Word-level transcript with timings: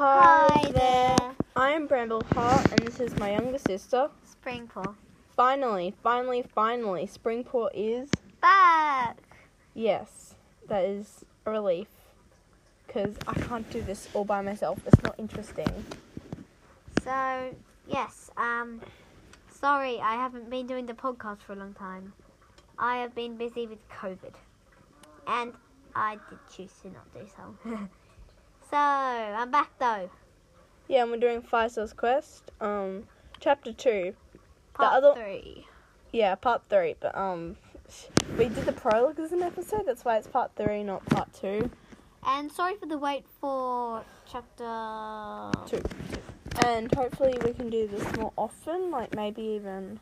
Hi 0.00 0.70
there. 0.70 1.34
I 1.56 1.70
am 1.70 1.88
Bramble 1.88 2.22
Heart, 2.22 2.66
and 2.70 2.86
this 2.86 3.00
is 3.00 3.16
my 3.16 3.32
younger 3.32 3.58
sister. 3.58 4.08
Springpool. 4.24 4.94
Finally, 5.34 5.92
finally, 6.04 6.44
finally, 6.54 7.04
Springpool 7.08 7.68
is 7.74 8.08
Back. 8.40 9.16
yes. 9.74 10.36
That 10.68 10.84
is 10.84 11.24
a 11.44 11.50
relief, 11.50 11.88
because 12.86 13.16
I 13.26 13.32
can't 13.40 13.68
do 13.72 13.82
this 13.82 14.08
all 14.14 14.24
by 14.24 14.40
myself. 14.40 14.78
It's 14.86 15.02
not 15.02 15.16
interesting. 15.18 15.84
So, 17.02 17.56
yes, 17.88 18.30
um, 18.36 18.80
sorry 19.50 19.98
I 19.98 20.14
haven't 20.14 20.48
been 20.48 20.68
doing 20.68 20.86
the 20.86 20.94
podcast 20.94 21.40
for 21.40 21.54
a 21.54 21.56
long 21.56 21.74
time. 21.74 22.12
I 22.78 22.98
have 22.98 23.16
been 23.16 23.36
busy 23.36 23.66
with 23.66 23.80
COVID. 23.88 24.34
And 25.26 25.54
I 25.96 26.18
did 26.30 26.38
choose 26.54 26.72
to 26.82 26.90
not 26.90 27.12
do 27.12 27.28
so. 27.36 27.88
so, 28.70 28.76
I'm 28.76 29.50
back 29.50 29.70
though. 29.78 30.10
Yeah, 30.88 31.02
and 31.02 31.10
we're 31.10 31.18
doing 31.18 31.42
Firestar's 31.42 31.92
Quest, 31.92 32.50
um, 32.60 33.04
chapter 33.40 33.72
two. 33.72 34.14
Part 34.74 34.94
other- 34.94 35.14
three. 35.14 35.66
Yeah, 36.12 36.34
part 36.34 36.62
three. 36.70 36.94
But 36.98 37.16
um, 37.16 37.56
we 38.38 38.48
did 38.48 38.64
the 38.64 38.72
prologue 38.72 39.18
as 39.20 39.32
an 39.32 39.42
episode. 39.42 39.82
That's 39.86 40.04
why 40.04 40.16
it's 40.16 40.26
part 40.26 40.52
three, 40.56 40.82
not 40.82 41.04
part 41.06 41.32
two. 41.34 41.70
And 42.26 42.50
sorry 42.50 42.76
for 42.76 42.86
the 42.86 42.98
wait 42.98 43.24
for 43.40 44.02
chapter 44.30 45.50
Two. 45.66 45.82
And 46.66 46.92
hopefully 46.94 47.38
we 47.44 47.52
can 47.52 47.70
do 47.70 47.86
this 47.86 48.16
more 48.16 48.32
often, 48.36 48.90
like 48.90 49.14
maybe 49.14 49.42
even 49.42 50.00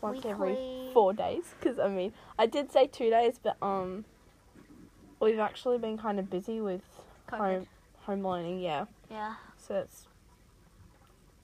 once 0.00 0.24
every 0.24 0.56
four 0.92 1.12
days. 1.12 1.54
Because 1.58 1.78
I 1.78 1.88
mean, 1.88 2.12
I 2.38 2.46
did 2.46 2.72
say 2.72 2.86
two 2.86 3.10
days, 3.10 3.38
but 3.42 3.56
um, 3.62 4.04
we've 5.20 5.38
actually 5.38 5.78
been 5.78 5.98
kind 5.98 6.18
of 6.18 6.30
busy 6.30 6.60
with. 6.60 6.82
Home 7.38 7.66
home 8.00 8.26
learning. 8.26 8.60
Yeah, 8.60 8.86
Yeah. 9.10 9.34
so 9.56 9.76
it's 9.76 10.06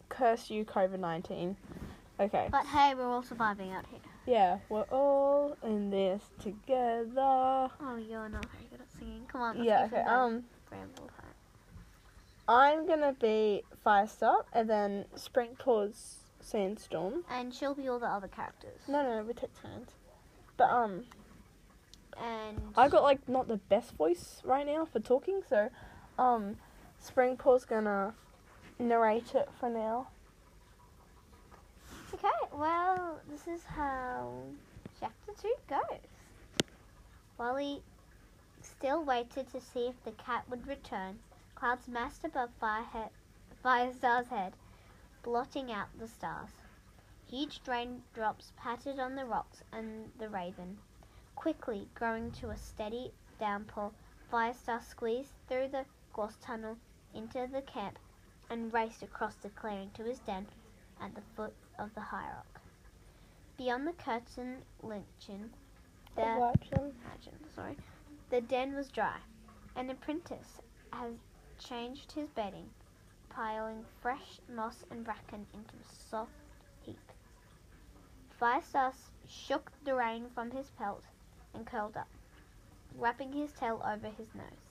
curse 0.09 0.51
you 0.51 0.65
COVID 0.65 0.99
nineteen. 0.99 1.57
Okay, 2.21 2.49
But 2.51 2.67
hey, 2.67 2.95
we're 2.97 3.09
all 3.09 3.23
surviving 3.23 3.71
out 3.73 3.87
here. 3.87 4.01
yeah, 4.27 4.59
we're 4.69 4.83
all 4.91 5.57
in 5.63 5.91
this 5.91 6.23
together. 6.41 7.15
Oh, 7.21 7.97
you're 7.97 8.29
not 8.29 8.45
very 8.47 8.65
good 8.71 8.81
at 8.81 8.91
singing. 8.99 9.25
Come 9.31 9.41
on. 9.43 9.57
Let's 9.59 9.67
Yeah. 9.69 9.85
Okay. 9.85 10.01
Um, 10.03 10.45
Bramble 10.69 11.09
Heart. 11.17 11.35
I'm 12.49 12.87
gonna 12.87 13.13
be 13.13 13.63
Firestar, 13.87 14.45
and 14.53 14.69
then 14.69 15.05
Sprinkle's 15.15 16.17
Sandstorm. 16.41 17.25
And 17.31 17.55
she'll 17.55 17.75
be 17.75 17.87
all 17.89 17.99
the 18.01 18.07
other 18.07 18.27
characters. 18.29 18.81
No, 18.89 19.03
no, 19.03 19.23
we 19.23 19.33
take 19.35 19.55
turns. 19.61 19.91
But 20.57 20.71
um, 20.71 21.05
And 22.23 22.61
I 22.77 22.89
got 22.89 23.03
like 23.03 23.29
not 23.29 23.49
the 23.49 23.57
best 23.57 23.93
voice 23.93 24.43
right 24.45 24.67
now 24.67 24.85
for 24.85 25.01
talking, 25.01 25.43
so 25.49 25.71
um, 26.19 26.57
Springpool's 27.05 27.65
gonna 27.65 28.15
narrate 28.79 29.35
it 29.35 29.49
for 29.59 29.71
now. 29.71 30.09
Okay, 32.13 32.29
well, 32.53 33.21
this 33.31 33.47
is 33.47 33.63
how 33.65 34.33
chapter 34.99 35.33
2 35.41 35.55
goes. 35.69 36.01
Wally 37.39 37.83
still 38.63 39.05
waited 39.05 39.51
to 39.53 39.61
see 39.61 39.87
if 39.87 40.03
the 40.05 40.13
cat 40.13 40.45
would 40.49 40.67
return. 40.67 41.19
Clouds 41.55 41.87
massed 41.87 42.25
above 42.25 42.51
Firehead, 42.61 43.11
Firestar's 43.65 44.29
head, 44.29 44.55
blotting 45.23 45.71
out 45.71 45.89
the 45.99 46.09
stars. 46.09 46.51
Huge 47.29 47.61
raindrops 47.67 48.53
pattered 48.57 48.99
on 48.99 49.15
the 49.15 49.25
rocks 49.25 49.63
and 49.73 50.11
the 50.19 50.29
raven. 50.29 50.79
Quickly 51.39 51.89
growing 51.95 52.33
to 52.33 52.51
a 52.51 52.57
steady 52.57 53.13
downpour, 53.39 53.93
Firestar 54.29 54.83
squeezed 54.83 55.31
through 55.49 55.69
the 55.69 55.85
gorse 56.13 56.37
tunnel 56.43 56.77
into 57.15 57.47
the 57.51 57.63
camp 57.63 57.97
and 58.51 58.73
raced 58.73 59.05
across 59.05 59.37
the 59.37 59.49
clearing 59.51 59.89
to 59.95 60.03
his 60.03 60.19
den 60.19 60.49
at 61.01 61.15
the 61.15 61.23
foot 61.37 61.55
of 61.79 61.95
the 61.95 62.01
high 62.01 62.27
rock. 62.27 62.61
Beyond 63.57 63.87
the 63.87 63.93
curtain 63.93 64.63
lichen, 64.83 65.51
the. 66.17 66.53
Sorry, 67.55 67.77
the 68.31 68.41
den 68.41 68.75
was 68.75 68.89
dry. 68.89 69.19
An 69.77 69.91
apprentice 69.91 70.61
has 70.93 71.15
changed 71.61 72.11
his 72.13 72.29
bedding, 72.31 72.69
piling 73.31 73.85
fresh 74.03 74.41
moss 74.53 74.85
and 74.91 75.05
bracken 75.05 75.47
into 75.55 75.77
a 75.77 76.11
soft 76.11 76.33
heap. 76.83 77.13
Firestar 78.39 78.93
shook 79.29 79.71
the 79.85 79.95
rain 79.95 80.27
from 80.35 80.51
his 80.51 80.71
pelt 80.71 81.05
and 81.59 81.67
curled 81.67 81.97
up, 81.97 82.09
wrapping 82.97 83.33
his 83.33 83.51
tail 83.53 83.83
over 83.85 84.07
his 84.17 84.33
nose. 84.33 84.71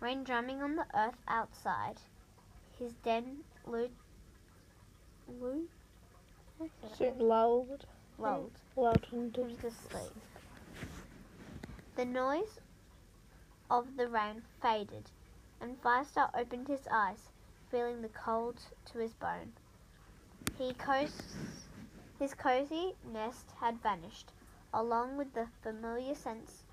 Rain 0.00 0.24
drumming 0.24 0.62
on 0.62 0.76
the 0.76 0.86
earth 0.94 1.18
outside, 1.28 1.96
his 2.78 2.92
den. 3.04 3.44
Lulled? 3.66 3.90
Soon 6.96 7.18
lulled. 7.18 7.84
Lulled 8.18 8.52
Lulled 8.74 9.06
into 9.12 9.70
sleep. 9.70 10.14
The 11.96 12.06
noise 12.06 12.60
of 13.70 13.96
the 13.96 14.08
rain 14.08 14.42
faded, 14.62 15.10
and 15.60 15.80
Firestar 15.82 16.30
opened 16.34 16.68
his 16.68 16.88
eyes, 16.90 17.28
feeling 17.70 18.00
the 18.00 18.08
cold 18.08 18.60
to 18.92 18.98
his 18.98 19.12
bone. 19.12 19.52
He 20.56 20.72
cos- 20.72 21.36
his 22.18 22.32
cozy 22.32 22.94
nest 23.12 23.50
had 23.60 23.82
vanished, 23.82 24.32
along 24.72 25.16
with 25.16 25.32
the 25.34 25.46
familiar 25.62 26.14
sense 26.14 26.64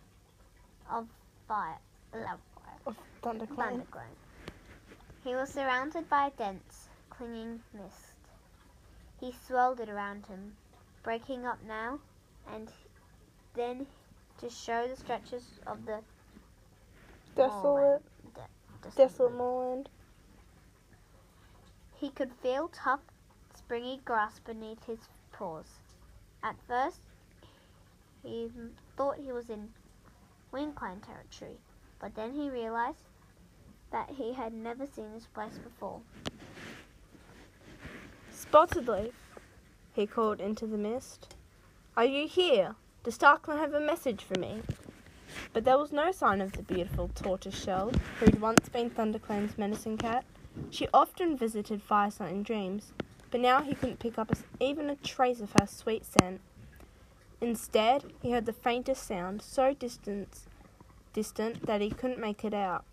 of 0.89 1.07
fire. 1.47 1.79
Love 2.13 2.39
fire. 2.55 2.79
of 2.85 2.97
ThunderClan. 3.21 3.81
He 5.23 5.35
was 5.35 5.49
surrounded 5.49 6.09
by 6.09 6.27
a 6.27 6.31
dense, 6.31 6.89
clinging 7.09 7.61
mist. 7.73 8.17
He 9.19 9.31
swirled 9.31 9.79
it 9.79 9.89
around 9.89 10.25
him, 10.27 10.57
breaking 11.03 11.45
up 11.45 11.59
now 11.65 11.99
and 12.51 12.69
then 13.53 13.87
to 14.39 14.49
show 14.49 14.87
the 14.87 14.95
stretches 14.95 15.59
of 15.65 15.85
the 15.85 16.01
Desolate. 17.35 18.01
desolate. 18.35 18.95
Desolate 18.95 19.33
moorland. 19.33 19.89
He 21.95 22.09
could 22.09 22.31
feel 22.33 22.67
tough, 22.67 22.99
springy 23.55 24.01
grass 24.03 24.39
beneath 24.39 24.83
his 24.85 25.07
paws. 25.31 25.79
At 26.43 26.55
first, 26.67 27.01
he 28.23 28.49
thought 28.97 29.17
he 29.17 29.31
was 29.31 29.49
in 29.49 29.69
Windclan 30.51 31.01
territory, 31.05 31.57
but 31.99 32.15
then 32.15 32.33
he 32.33 32.49
realized 32.49 33.03
that 33.91 34.09
he 34.09 34.33
had 34.33 34.53
never 34.53 34.87
seen 34.87 35.11
this 35.13 35.27
place 35.27 35.59
before. 35.63 36.01
Spotted 38.31 38.87
Leaf, 38.87 39.13
he 39.93 40.07
called 40.07 40.41
into 40.41 40.65
the 40.65 40.77
mist. 40.77 41.35
Are 41.95 42.05
you 42.05 42.27
here? 42.27 42.75
Does 43.03 43.17
StarClan 43.17 43.59
have 43.59 43.73
a 43.73 43.79
message 43.79 44.23
for 44.23 44.39
me? 44.39 44.61
But 45.51 45.65
there 45.65 45.77
was 45.77 45.91
no 45.91 46.11
sign 46.11 46.41
of 46.41 46.53
the 46.53 46.63
beautiful 46.63 47.09
tortoise 47.13 47.61
shell 47.61 47.91
who'd 48.19 48.41
once 48.41 48.69
been 48.69 48.89
ThunderClan's 48.89 49.57
medicine 49.57 49.97
cat. 49.97 50.25
She 50.69 50.87
often 50.93 51.37
visited 51.37 51.81
Firestar 51.81 52.29
in 52.29 52.43
dreams, 52.43 52.93
but 53.31 53.41
now 53.41 53.61
he 53.61 53.75
couldn't 53.75 53.99
pick 53.99 54.17
up 54.17 54.31
even 54.59 54.89
a 54.89 54.95
trace 54.95 55.41
of 55.41 55.53
her 55.59 55.67
sweet 55.67 56.05
scent. 56.05 56.41
Instead, 57.43 58.05
he 58.21 58.31
heard 58.31 58.45
the 58.45 58.53
faintest 58.53 59.05
sound, 59.05 59.41
so 59.41 59.73
distant, 59.73 60.43
distant 61.11 61.65
that 61.65 61.81
he 61.81 61.89
couldn't 61.89 62.17
make 62.17 62.45
it 62.45 62.53
out. 62.53 62.85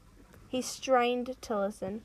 He 0.49 0.61
strained 0.61 1.37
to 1.41 1.56
listen, 1.56 2.03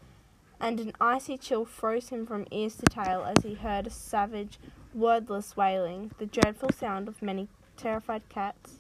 and 0.59 0.79
an 0.79 0.94
icy 1.01 1.39
chill 1.39 1.66
froze 1.66 2.09
him 2.09 2.28
from 2.28 2.45
ears 2.51 2.75
to 2.75 2.85
tail 2.85 3.23
as 3.23 3.44
he 3.44 3.55
heard 3.55 3.88
a 3.88 3.89
savage, 3.89 4.59
wordless 4.94 5.57
wailing, 5.57 6.11
the 6.19 6.28
dreadful 6.28 6.69
sound 6.69 7.08
of 7.08 7.23
many 7.23 7.47
terrified 7.78 8.29
cats. 8.29 8.79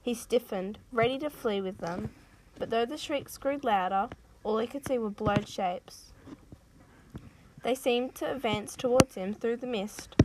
He 0.00 0.14
stiffened, 0.14 0.78
ready 0.90 1.18
to 1.18 1.28
flee 1.28 1.60
with 1.60 1.78
them, 1.78 2.08
but 2.58 2.70
though 2.70 2.86
the 2.86 2.96
shrieks 2.96 3.36
grew 3.36 3.60
louder, 3.62 4.08
all 4.42 4.56
he 4.56 4.66
could 4.66 4.88
see 4.88 4.96
were 4.96 5.10
blurred 5.10 5.46
shapes. 5.46 6.14
They 7.62 7.74
seemed 7.74 8.14
to 8.14 8.32
advance 8.32 8.76
towards 8.76 9.14
him 9.14 9.34
through 9.34 9.58
the 9.58 9.66
mist, 9.66 10.16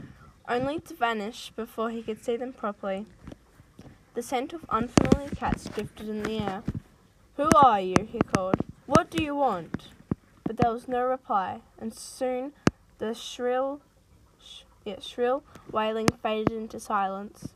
only 0.48 0.80
to 0.80 0.94
vanish 0.94 1.52
before 1.56 1.90
he 1.90 2.04
could 2.04 2.24
see 2.24 2.38
them 2.38 2.54
properly. 2.54 3.06
The 4.14 4.22
scent 4.22 4.54
of 4.54 4.66
unfamiliar 4.70 5.30
cats 5.30 5.70
drifted 5.70 6.10
in 6.10 6.24
the 6.24 6.40
air. 6.40 6.64
Who 7.38 7.50
are 7.56 7.82
you? 7.82 8.08
he 8.10 8.20
called. 8.20 8.58
What 8.86 9.10
do 9.10 9.24
you 9.24 9.36
want? 9.36 9.90
But 10.44 10.58
there 10.58 10.72
was 10.72 10.88
no 10.88 11.04
reply, 11.04 11.62
and 11.80 11.94
soon 11.94 12.54
the 13.00 13.14
shrill, 13.14 13.82
sh- 14.44 14.64
yeah, 14.86 15.00
shrill 15.00 15.44
wailing 15.72 16.10
faded 16.10 16.52
into 16.52 16.80
silence. 16.80 17.50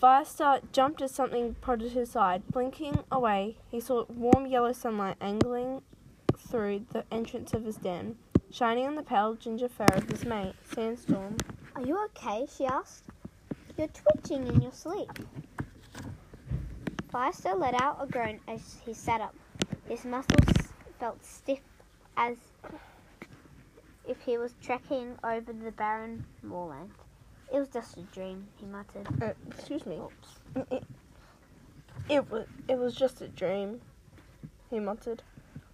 Firestar 0.00 0.60
jumped 0.72 1.02
as 1.02 1.12
something 1.12 1.54
prodded 1.60 1.92
his 1.92 2.10
side. 2.10 2.42
Blinking 2.50 3.04
away, 3.10 3.56
he 3.70 3.80
saw 3.80 4.04
warm 4.08 4.46
yellow 4.46 4.72
sunlight 4.72 5.16
angling 5.20 5.82
through 6.36 6.86
the 6.92 7.04
entrance 7.12 7.52
of 7.52 7.64
his 7.64 7.76
den, 7.76 8.16
shining 8.50 8.86
on 8.86 8.94
the 8.94 9.02
pale 9.02 9.34
ginger 9.34 9.68
fur 9.68 9.86
of 9.94 10.08
his 10.08 10.24
mate, 10.24 10.54
Sandstorm. 10.72 11.36
Are 11.74 11.82
you 11.82 12.02
okay? 12.06 12.46
she 12.56 12.66
asked. 12.66 13.04
You're 13.76 13.88
twitching 13.88 14.46
in 14.46 14.60
your 14.60 14.72
sleep. 14.72 15.10
Firestar 17.12 17.58
let 17.58 17.80
out 17.80 17.98
a 18.00 18.06
groan 18.06 18.40
as 18.48 18.76
he 18.84 18.92
sat 18.92 19.20
up. 19.20 19.34
His 19.88 20.04
muscles 20.04 20.72
felt 20.98 21.24
stiff 21.24 21.60
as 22.16 22.36
if 24.06 24.20
he 24.22 24.36
was 24.38 24.54
trekking 24.60 25.16
over 25.22 25.52
the 25.52 25.70
barren 25.72 26.24
moorland. 26.42 26.90
It 27.52 27.58
was 27.58 27.68
just 27.68 27.96
a 27.96 28.02
dream, 28.02 28.46
he 28.56 28.66
muttered. 28.66 29.06
Uh, 29.22 29.32
excuse 29.50 29.86
me. 29.86 29.96
Oops. 29.96 30.70
It, 30.70 30.84
it 32.08 32.30
was 32.30 32.46
it 32.68 32.78
was 32.78 32.94
just 32.94 33.20
a 33.20 33.28
dream. 33.28 33.80
He 34.70 34.78
muttered. 34.80 35.22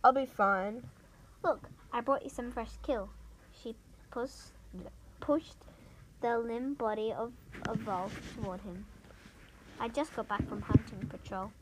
I'll 0.02 0.12
be 0.12 0.26
fine. 0.26 0.82
Look, 1.44 1.68
I 1.94 2.00
brought 2.00 2.24
you 2.24 2.28
some 2.28 2.50
fresh 2.50 2.72
kill. 2.82 3.08
She 3.62 3.76
pushed, 4.10 4.50
pushed 5.20 5.54
the 6.20 6.36
limp 6.36 6.76
body 6.76 7.12
of 7.12 7.32
a 7.68 7.76
vole 7.76 8.10
toward 8.34 8.60
him. 8.62 8.84
I 9.78 9.86
just 9.86 10.12
got 10.16 10.26
back 10.26 10.44
from 10.48 10.60
hunting 10.60 11.06
patrol. 11.08 11.52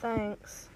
Thanks. 0.00 0.68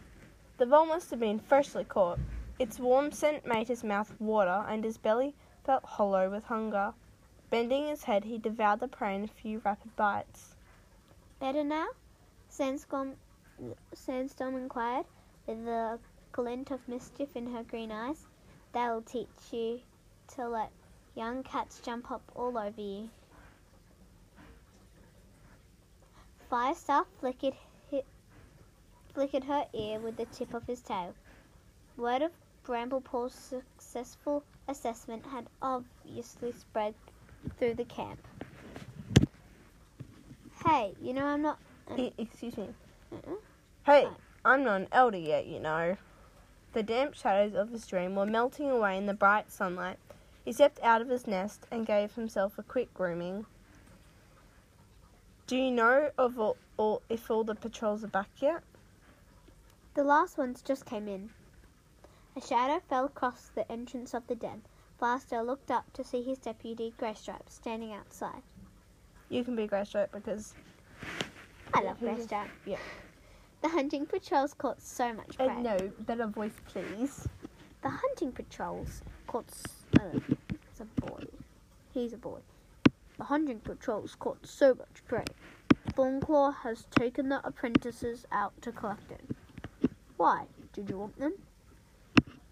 The 0.57 0.65
vole 0.65 0.87
must 0.87 1.11
have 1.11 1.21
been 1.21 1.39
freshly 1.39 1.85
caught. 1.85 2.19
Its 2.59 2.79
warm 2.79 3.13
scent 3.13 3.45
made 3.45 3.69
his 3.69 3.85
mouth 3.85 4.15
water, 4.19 4.65
and 4.71 4.83
his 4.85 4.97
belly 4.97 5.35
felt 5.67 5.85
hollow 5.85 6.31
with 6.31 6.45
hunger. 6.45 6.95
Bending 7.51 7.89
his 7.89 8.05
head, 8.05 8.25
he 8.25 8.39
devoured 8.39 8.81
the 8.81 8.89
prey 8.89 9.17
in 9.17 9.25
a 9.25 9.29
few 9.29 9.61
rapid 9.67 9.95
bites. 9.97 10.55
Better 11.41 11.63
now? 11.63 11.89
Sandstorm, 12.49 13.17
Sandstorm 13.93 14.57
inquired, 14.57 15.05
with 15.47 15.67
a 15.69 15.99
glint 16.33 16.71
of 16.71 16.87
mischief 16.89 17.29
in 17.35 17.53
her 17.53 17.63
green 17.63 17.91
eyes. 17.93 18.27
They'll 18.73 19.03
teach 19.03 19.29
you 19.53 19.81
to 20.35 20.49
let 20.49 20.71
young 21.15 21.43
cats 21.43 21.81
jump 21.85 22.11
up 22.11 22.23
all 22.35 22.59
over 22.59 22.81
you. 22.81 23.09
Firestar 26.51 27.05
flickered, 27.21 27.55
hi- 27.91 28.03
flickered 29.15 29.45
her 29.45 29.67
ear 29.73 29.99
with 29.99 30.17
the 30.17 30.27
tip 30.27 30.55
of 30.55 30.67
his 30.67 30.81
tail. 30.81 31.15
Word 31.97 32.23
of 32.23 32.33
Bramblepaw's 32.65 33.33
successful 33.33 34.45
assessment 34.69 35.25
had 35.27 35.47
obviously 35.63 36.53
spread 36.53 36.95
through 37.59 37.75
the 37.75 37.85
camp. 37.85 38.19
Hey, 40.65 40.95
you 41.01 41.13
know 41.13 41.25
I'm 41.25 41.43
not. 41.43 41.59
Um, 41.89 42.11
excuse 42.19 42.57
me. 42.57 42.69
uh-uh. 43.13 43.35
Hey? 43.85 44.09
I'm 44.47 44.63
not 44.63 44.83
an 44.83 44.89
elder 44.93 45.19
yet, 45.19 45.47
you 45.49 45.59
know. 45.59 45.97
The 46.73 46.85
damp 46.85 47.15
shadows 47.15 47.57
of 47.57 47.71
his 47.71 47.85
dream 47.85 48.15
were 48.15 48.27
melting 48.27 48.71
away 48.71 48.97
in 48.97 49.07
the 49.07 49.13
bright 49.13 49.51
sunlight. 49.51 49.99
He 50.45 50.53
stepped 50.53 50.79
out 50.85 51.03
of 51.03 51.09
his 51.09 51.27
nest 51.27 51.67
and 51.73 51.85
gave 51.85 52.13
himself 52.15 52.57
a 52.57 52.63
quick 52.63 52.95
grooming. 52.95 53.47
Do 55.49 55.57
you 55.57 55.73
know 55.73 56.11
of 56.17 56.39
all, 56.39 56.57
all 56.77 57.03
if 57.09 57.29
all 57.29 57.43
the 57.43 57.57
patrols 57.57 58.05
are 58.05 58.09
back 58.09 58.29
yet? 58.39 58.63
The 59.95 60.05
last 60.05 60.39
ones 60.39 60.63
just 60.63 60.87
came 60.87 61.09
in. 61.09 61.31
A 62.37 62.41
shadow 62.41 62.81
fell 62.89 63.07
across 63.07 63.51
the 63.53 63.71
entrance 63.71 64.15
of 64.15 64.29
the 64.29 64.37
den. 64.37 64.63
Faster 65.01 65.43
looked 65.43 65.73
up 65.73 65.93
to 65.95 66.05
see 66.05 66.23
his 66.23 66.39
deputy, 66.39 66.95
Greystripe, 67.01 67.49
standing 67.49 67.93
outside. 67.93 68.43
You 69.29 69.43
can 69.43 69.57
be 69.57 69.67
Greystripe 69.67 70.13
because 70.13 70.55
I 71.75 71.83
love 71.83 71.99
Greystripe. 71.99 72.49
yeah. 72.65 72.77
The 73.67 73.73
hunting 73.73 74.07
patrols 74.07 74.55
caught 74.55 74.81
so 74.81 75.13
much 75.13 75.39
prey. 75.39 75.49
uh, 75.49 75.61
no 75.61 75.77
better 75.99 76.29
voice, 76.29 76.53
please. 76.69 77.27
The 77.83 77.89
hunting 77.89 78.31
patrols 78.31 79.03
caught. 79.27 79.49
Uh, 79.99 80.21
it's 80.51 80.79
a 80.79 80.85
boy. 81.01 81.25
He's 81.93 82.13
a 82.13 82.17
boy. 82.17 82.39
The 83.19 83.25
hunting 83.25 83.59
patrols 83.59 84.15
caught 84.21 84.47
so 84.47 84.69
much 84.75 85.05
prey. 85.09 85.25
Thornclaw 85.95 86.59
has 86.63 86.87
taken 86.93 87.29
the 87.29 87.45
apprentices 87.45 88.25
out 88.31 88.53
to 88.63 88.71
collect 88.71 89.11
it. 89.11 89.91
Why? 90.17 90.45
Did 90.73 90.89
you 90.89 90.99
want 90.99 91.19
them? 91.19 91.33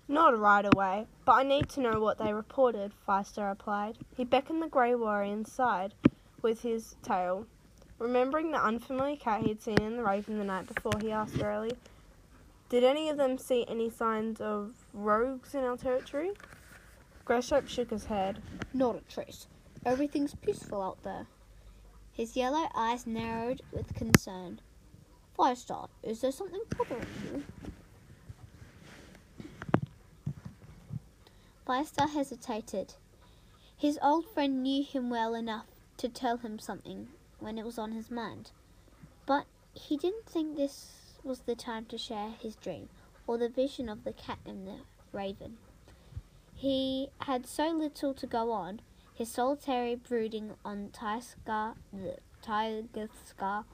Not 0.09 0.37
right 0.37 0.67
away, 0.75 1.07
but 1.25 1.35
I 1.35 1.43
need 1.45 1.69
to 1.71 1.81
know 1.81 2.01
what 2.01 2.19
they 2.19 2.33
reported, 2.33 2.91
Firestar 3.07 3.51
replied. 3.51 3.99
He 4.17 4.25
beckoned 4.25 4.61
the 4.61 4.67
grey 4.67 4.97
warrior 4.97 5.33
inside 5.33 5.95
with 6.43 6.63
his 6.63 6.97
tail. 7.05 7.47
Remembering 7.99 8.51
the 8.51 8.63
unfamiliar 8.63 9.17
cat 9.17 9.43
he 9.43 9.49
had 9.51 9.63
seen 9.63 9.81
in 9.81 9.97
the 9.97 10.03
raven 10.03 10.39
the 10.39 10.45
night 10.45 10.67
before, 10.67 10.93
he 11.01 11.13
asked 11.13 11.41
early, 11.41 11.73
Did 12.69 12.83
any 12.83 13.09
of 13.09 13.17
them 13.17 13.39
see 13.39 13.65
any 13.69 13.89
signs 13.89 14.41
of 14.41 14.73
rogues 14.93 15.55
in 15.55 15.63
our 15.63 15.77
territory? 15.77 16.33
Greystripe 17.25 17.69
shook 17.69 17.91
his 17.91 18.07
head. 18.07 18.43
Not 18.73 18.97
a 18.97 19.01
trace. 19.13 19.47
Everything's 19.87 20.35
peaceful 20.35 20.83
out 20.83 21.03
there. 21.05 21.27
His 22.13 22.37
yellow 22.37 22.69
eyes 22.75 23.07
narrowed 23.07 23.63
with 23.73 23.95
concern. 23.95 24.61
Firestar, 25.39 25.89
is 26.03 26.21
there 26.21 26.33
something 26.33 26.63
bothering 26.77 27.07
you? 27.25 27.45
Firestar 31.67 32.09
hesitated. 32.09 32.95
His 33.77 33.99
old 34.03 34.27
friend 34.27 34.63
knew 34.63 34.85
him 34.85 35.11
well 35.11 35.35
enough 35.35 35.67
to 35.97 36.09
tell 36.09 36.39
him 36.39 36.59
something 36.59 37.09
when 37.45 37.59
it 37.59 37.65
was 37.65 37.79
on 37.79 37.93
his 37.93 38.11
mind. 38.11 38.51
But 39.27 39.45
he 39.75 39.99
didn't 39.99 40.25
think 40.25 40.57
this 40.57 41.19
was 41.23 41.41
the 41.41 41.55
time 41.55 41.85
to 41.87 41.99
share 41.99 42.31
his 42.31 42.57
dream 42.57 42.89
or 43.27 43.37
the 43.37 43.51
vision 43.51 43.89
of 43.91 44.05
the 44.05 44.15
cat 44.15 44.39
and 44.47 44.67
the 44.67 44.79
raven. 45.13 45.59
He 46.55 47.11
had 47.21 47.47
so 47.47 47.69
little 47.69 48.15
to 48.15 48.27
go 48.27 48.51
on, 48.51 48.81
his 49.15 49.31
solitary 49.31 49.95
brooding 49.95 50.53
on 50.65 50.89
Tiger, 50.91 51.75
Scar, 53.25 53.65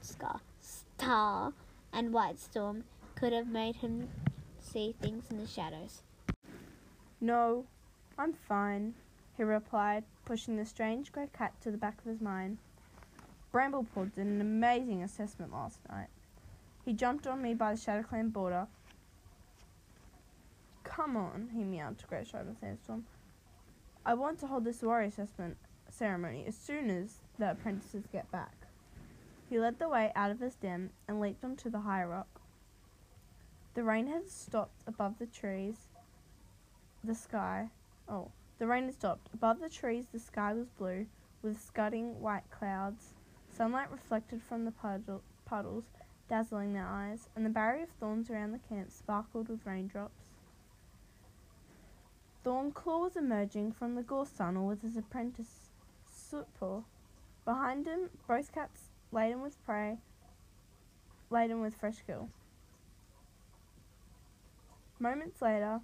Scar, 0.00 0.40
Star, 0.60 1.52
and 1.92 2.12
White 2.12 2.38
Storm 2.38 2.84
could 3.16 3.32
have 3.32 3.48
made 3.48 3.76
him 3.76 4.08
see 4.60 4.94
things 5.00 5.24
in 5.30 5.38
the 5.38 5.46
shadows. 5.48 6.02
No, 7.20 7.64
I'm 8.16 8.32
fine, 8.32 8.94
he 9.36 9.42
replied, 9.42 10.04
pushing 10.24 10.56
the 10.56 10.64
strange 10.64 11.10
grey 11.10 11.28
cat 11.36 11.54
to 11.62 11.70
the 11.72 11.78
back 11.78 11.98
of 11.98 12.04
his 12.04 12.20
mind. 12.20 12.58
Bramblepaw 13.56 14.14
did 14.14 14.26
an 14.26 14.42
amazing 14.42 15.02
assessment 15.02 15.50
last 15.50 15.78
night. 15.88 16.10
He 16.84 16.92
jumped 16.92 17.26
on 17.26 17.40
me 17.40 17.54
by 17.54 17.72
the 17.72 17.80
ShadowClan 17.80 18.30
border. 18.30 18.66
Come 20.84 21.16
on, 21.16 21.48
he 21.54 21.64
meowed 21.64 21.96
to 22.00 22.06
Great 22.06 22.30
and 22.34 22.54
Sandstorm. 22.60 23.06
I 24.04 24.12
want 24.12 24.40
to 24.40 24.46
hold 24.46 24.64
this 24.64 24.82
warrior 24.82 25.08
assessment 25.08 25.56
ceremony 25.88 26.44
as 26.46 26.54
soon 26.54 26.90
as 26.90 27.22
the 27.38 27.52
apprentices 27.52 28.04
get 28.12 28.30
back. 28.30 28.52
He 29.48 29.58
led 29.58 29.78
the 29.78 29.88
way 29.88 30.12
out 30.14 30.30
of 30.30 30.40
his 30.40 30.56
den 30.56 30.90
and 31.08 31.18
leaped 31.18 31.42
onto 31.42 31.70
the 31.70 31.80
high 31.80 32.04
rock. 32.04 32.42
The 33.72 33.84
rain 33.84 34.08
had 34.08 34.28
stopped 34.28 34.82
above 34.86 35.18
the 35.18 35.24
trees. 35.24 35.76
The 37.02 37.14
sky. 37.14 37.70
Oh, 38.06 38.32
the 38.58 38.66
rain 38.66 38.84
had 38.84 38.92
stopped. 38.92 39.30
Above 39.32 39.60
the 39.60 39.70
trees, 39.70 40.04
the 40.12 40.18
sky 40.18 40.52
was 40.52 40.68
blue, 40.68 41.06
with 41.40 41.58
scudding 41.58 42.20
white 42.20 42.50
clouds. 42.50 43.14
Sunlight 43.56 43.90
reflected 43.90 44.42
from 44.42 44.66
the 44.66 44.70
puddle, 44.70 45.22
puddles, 45.46 45.84
dazzling 46.28 46.74
their 46.74 46.86
eyes, 46.86 47.30
and 47.34 47.46
the 47.46 47.50
barrier 47.50 47.84
of 47.84 47.88
thorns 47.88 48.28
around 48.28 48.52
the 48.52 48.58
camp 48.58 48.90
sparkled 48.90 49.48
with 49.48 49.64
raindrops. 49.64 50.24
Thornclaw 52.44 53.00
was 53.00 53.16
emerging 53.16 53.72
from 53.72 53.94
the 53.94 54.02
gorse 54.02 54.28
tunnel 54.28 54.66
with 54.66 54.82
his 54.82 54.98
apprentice, 54.98 55.70
Sootpaw. 56.06 56.84
Behind 57.46 57.86
him, 57.86 58.10
both 58.28 58.52
cats 58.52 58.90
laden 59.10 59.40
with 59.40 59.64
prey, 59.64 59.96
laden 61.30 61.62
with 61.62 61.76
fresh 61.76 62.02
kill. 62.06 62.28
Moments 64.98 65.40
later, 65.40 65.80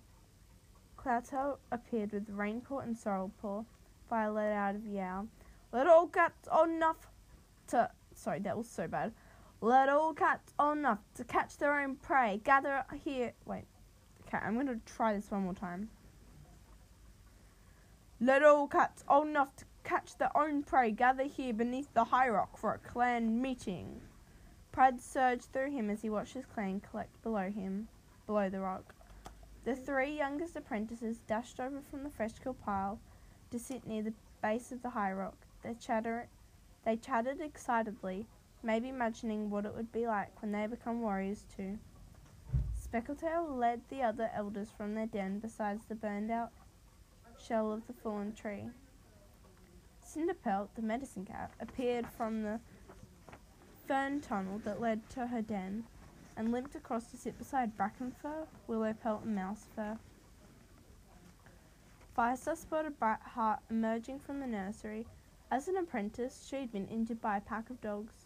Cloudtail 0.99 1.57
appeared 1.71 2.12
with 2.12 2.29
Raincourt 2.29 2.85
and 2.85 2.97
Sorrelpaw. 2.97 3.64
Let 4.11 4.52
out 4.52 4.75
of 4.75 4.87
yowl. 4.87 5.29
Let 5.73 5.87
all 5.87 6.07
cats 6.07 6.47
on 6.49 6.73
enough 6.73 7.09
to. 7.73 7.91
Sorry, 8.14 8.38
that 8.41 8.57
was 8.57 8.69
so 8.69 8.87
bad. 8.87 9.12
Let 9.61 9.88
all 9.88 10.12
cats 10.14 10.52
on 10.59 10.79
enough 10.79 11.00
to 11.14 11.25
catch 11.25 11.59
their 11.59 11.81
own 11.81 11.97
prey. 11.97 12.41
Gather 12.45 12.85
here. 13.05 13.33
Wait. 13.45 13.64
Okay, 14.26 14.38
I'm 14.38 14.64
to 14.67 14.81
try 14.87 15.12
this 15.12 15.31
one 15.31 15.43
more 15.43 15.55
time. 15.55 15.88
Let 18.21 18.43
all 18.45 18.69
cats 18.69 19.05
old 19.09 19.29
enough 19.29 19.55
to 19.57 19.64
catch 19.85 20.17
their 20.17 20.37
own 20.37 20.62
prey 20.62 20.91
gather 20.91 21.25
here 21.25 21.52
beneath 21.52 21.93
the 21.93 22.05
high 22.05 22.29
rock 22.29 22.57
for 22.57 22.73
a 22.73 22.79
clan 22.79 23.43
meeting. 23.43 24.00
Pride 24.71 25.00
surged 25.00 25.52
through 25.52 25.71
him 25.73 25.91
as 25.91 26.02
he 26.02 26.11
watched 26.11 26.35
his 26.35 26.47
clan 26.47 26.81
collect 26.81 27.23
below 27.23 27.50
him, 27.50 27.88
below 28.26 28.49
the 28.49 28.61
rock. 28.61 28.95
The 29.64 29.75
three 29.75 30.17
youngest 30.17 30.57
apprentices 30.57 31.19
dashed 31.26 31.61
over 31.61 31.81
from 31.81 32.05
the 32.05 32.11
fresh 32.11 32.38
kill 32.43 32.55
pile 32.55 32.99
to 33.50 33.59
sit 33.59 33.87
near 33.87 34.02
the 34.02 34.14
base 34.41 34.73
of 34.73 34.83
the 34.83 34.91
high 34.91 35.12
rock. 35.12 35.37
their 35.62 35.75
chatter, 35.75 36.29
they 36.85 36.97
chatted 36.97 37.41
excitedly, 37.41 38.27
maybe 38.62 38.89
imagining 38.89 39.51
what 39.51 39.65
it 39.65 39.75
would 39.75 39.93
be 39.93 40.07
like 40.07 40.41
when 40.41 40.53
they 40.53 40.67
become 40.67 41.01
warriors 41.01 41.45
too. 41.57 41.79
Speckletail 42.77 43.57
led 43.57 43.81
the 43.89 44.03
other 44.03 44.31
elders 44.35 44.71
from 44.77 44.95
their 44.95 45.07
den 45.07 45.39
besides 45.39 45.85
the 45.89 45.95
burned 45.95 46.31
out 46.31 46.51
shell 47.39 47.73
of 47.73 47.87
the 47.87 47.93
fallen 47.93 48.33
tree. 48.33 48.65
Cinderpelt, 50.05 50.69
the 50.75 50.83
medicine 50.83 51.25
cat, 51.25 51.53
appeared 51.61 52.07
from 52.07 52.43
the 52.43 52.61
fern 53.87 54.21
tunnel 54.21 54.59
that 54.65 54.81
led 54.81 55.09
to 55.11 55.27
her 55.27 55.43
den, 55.43 55.85
and 56.37 56.53
limped 56.53 56.75
across 56.75 57.07
to 57.11 57.17
sit 57.17 57.39
beside 57.39 57.77
Brackenfur, 57.77 58.47
Willowpelt, 58.69 59.25
and 59.25 59.37
Mousefur. 59.37 59.99
Firestar 62.17 62.57
spotted 62.57 62.99
Bright 62.99 63.21
Heart 63.21 63.61
emerging 63.71 64.21
from 64.21 64.41
the 64.41 64.47
nursery. 64.47 65.07
As 65.52 65.68
an 65.68 65.76
apprentice, 65.76 66.47
she 66.47 66.56
had 66.56 66.73
been 66.73 66.88
injured 66.88 67.21
by 67.21 67.37
a 67.37 67.40
pack 67.42 67.68
of 67.68 67.82
dogs, 67.82 68.25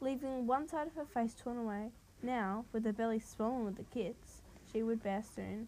leaving 0.00 0.46
one 0.46 0.68
side 0.68 0.86
of 0.86 0.94
her 0.94 1.04
face 1.04 1.34
torn 1.34 1.58
away. 1.58 1.90
Now, 2.22 2.64
with 2.70 2.84
her 2.84 2.92
belly 2.92 3.18
swollen 3.18 3.64
with 3.64 3.74
the 3.74 3.82
kits, 3.82 4.40
she 4.64 4.80
would 4.80 5.02
bear 5.02 5.24
soon. 5.24 5.66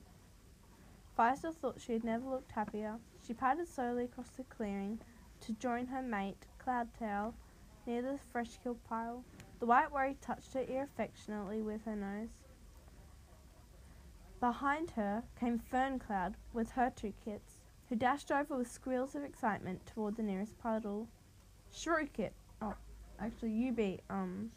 Firestar 1.17 1.53
thought 1.53 1.81
she 1.81 1.95
had 1.95 2.05
never 2.05 2.29
looked 2.29 2.53
happier. 2.53 3.01
She 3.27 3.35
padded 3.35 3.67
slowly 3.67 4.05
across 4.05 4.29
the 4.29 4.45
clearing 4.45 5.01
to 5.41 5.55
join 5.55 5.87
her 5.87 6.03
mate, 6.03 6.47
Cloudtail, 6.65 7.35
near 7.85 8.01
the 8.03 8.19
fresh 8.31 8.57
killed 8.63 8.85
pile. 8.85 9.25
The 9.59 9.67
white 9.67 9.91
worry 9.91 10.17
touched 10.21 10.55
her 10.55 10.65
ear 10.69 10.85
affectionately 10.85 11.63
with 11.63 11.85
her 11.85 11.97
nose. 11.97 12.45
Behind 14.39 14.93
her 14.93 15.25
came 15.35 15.59
Ferncloud 15.59 16.35
with 16.53 16.71
her 16.71 16.93
two 16.95 17.13
kits, 17.25 17.56
who 17.89 17.97
dashed 17.97 18.31
over 18.31 18.57
with 18.57 18.71
squeals 18.71 19.15
of 19.15 19.23
excitement 19.23 19.85
toward 19.87 20.17
the 20.17 20.23
nearest 20.23 20.59
puddle. 20.59 21.09
Shrewkit! 21.73 22.33
Oh, 22.61 22.75
actually, 23.21 23.53
you 23.53 23.73
be, 23.73 24.01
um! 24.11 24.51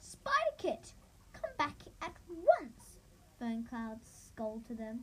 Spider 0.00 0.54
Kit! 0.58 0.92
Come 1.32 1.50
back 1.56 1.76
at 2.02 2.12
once! 2.28 2.98
Ferncloud 3.40 3.98
scolded 4.04 4.66
to 4.66 4.74
them. 4.74 5.00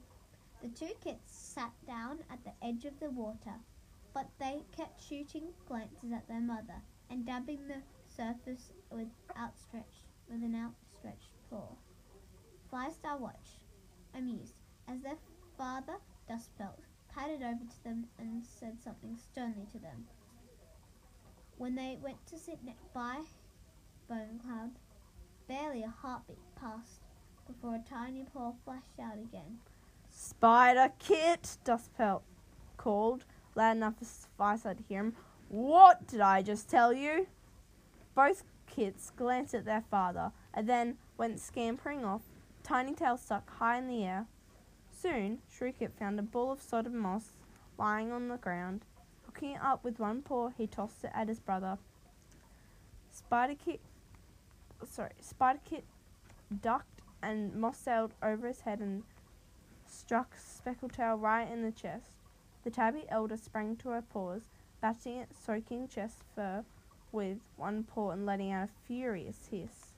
The 0.61 0.69
two 0.69 0.93
kits 1.03 1.35
sat 1.35 1.73
down 1.87 2.19
at 2.29 2.43
the 2.43 2.53
edge 2.65 2.85
of 2.85 2.99
the 2.99 3.09
water, 3.09 3.55
but 4.13 4.27
they 4.39 4.61
kept 4.75 5.03
shooting 5.03 5.47
glances 5.67 6.11
at 6.11 6.27
their 6.27 6.39
mother 6.39 6.81
and 7.09 7.25
dabbing 7.25 7.67
the 7.67 7.81
surface 8.15 8.73
with 8.91 9.07
outstretched 9.37 10.05
with 10.29 10.43
an 10.43 10.55
outstretched 10.55 11.33
paw. 11.49 11.75
Firestar 12.71 13.19
watched, 13.19 13.59
amused, 14.13 14.53
as 14.87 15.01
their 15.01 15.17
father, 15.57 15.97
Dustpelt, 16.29 16.85
padded 17.15 17.41
over 17.41 17.63
to 17.69 17.83
them 17.83 18.07
and 18.17 18.43
said 18.45 18.77
something 18.83 19.17
sternly 19.17 19.67
to 19.71 19.79
them. 19.79 20.05
When 21.57 21.75
they 21.75 21.97
went 22.01 22.25
to 22.27 22.37
sit 22.37 22.59
by 22.93 23.19
Bone 24.09 24.39
Cloud, 24.43 24.71
barely 25.47 25.83
a 25.83 25.93
heartbeat 26.01 26.37
passed 26.55 27.01
before 27.47 27.75
a 27.75 27.89
tiny 27.89 28.25
paw 28.33 28.53
flashed 28.63 28.99
out 29.01 29.17
again. 29.17 29.59
Spider 30.09 30.91
Kit! 30.99 31.57
Dustpelt 31.63 32.21
called, 32.77 33.25
loud 33.55 33.77
enough 33.77 33.95
for 33.99 34.05
Firestar 34.39 34.75
to 34.75 34.83
hear 34.83 35.01
him. 35.01 35.15
What 35.49 36.07
did 36.07 36.21
I 36.21 36.41
just 36.41 36.69
tell 36.69 36.93
you? 36.93 37.27
Both 38.15 38.43
kits 38.67 39.11
glanced 39.15 39.53
at 39.53 39.65
their 39.65 39.83
father 39.89 40.31
and 40.53 40.67
then 40.67 40.97
went 41.17 41.39
scampering 41.39 42.03
off, 42.03 42.21
tiny 42.63 42.93
tail 42.93 43.17
stuck 43.17 43.49
high 43.57 43.77
in 43.77 43.87
the 43.87 44.03
air. 44.03 44.27
Soon, 45.01 45.39
Shrewkit 45.51 45.93
found 45.97 46.19
a 46.19 46.21
ball 46.21 46.51
of 46.51 46.61
sodden 46.61 46.95
moss 46.95 47.31
lying 47.79 48.11
on 48.11 48.27
the 48.27 48.37
ground. 48.37 48.85
Hooking 49.25 49.53
it 49.53 49.61
up 49.61 49.83
with 49.83 49.97
one 49.99 50.21
paw, 50.21 50.49
he 50.49 50.67
tossed 50.67 51.03
it 51.03 51.09
at 51.15 51.27
his 51.27 51.39
brother. 51.39 51.79
Spiderkit, 53.11 53.79
sorry, 54.85 55.13
Spiderkit 55.19 55.81
ducked 56.61 57.01
and 57.23 57.55
moss 57.55 57.79
sailed 57.79 58.13
over 58.21 58.47
his 58.47 58.61
head 58.61 58.79
and 58.79 59.01
struck 59.87 60.35
Speckletail 60.37 61.19
right 61.19 61.51
in 61.51 61.63
the 61.63 61.71
chest. 61.71 62.11
The 62.63 62.69
tabby 62.69 63.05
elder 63.09 63.37
sprang 63.37 63.77
to 63.77 63.89
her 63.89 64.03
paws, 64.03 64.43
batting 64.81 65.17
its 65.17 65.35
soaking 65.35 65.87
chest 65.87 66.17
fur 66.35 66.63
with 67.11 67.39
one 67.57 67.85
paw 67.85 68.11
and 68.11 68.23
letting 68.23 68.51
out 68.51 68.69
a 68.69 68.87
furious 68.87 69.47
hiss. 69.49 69.93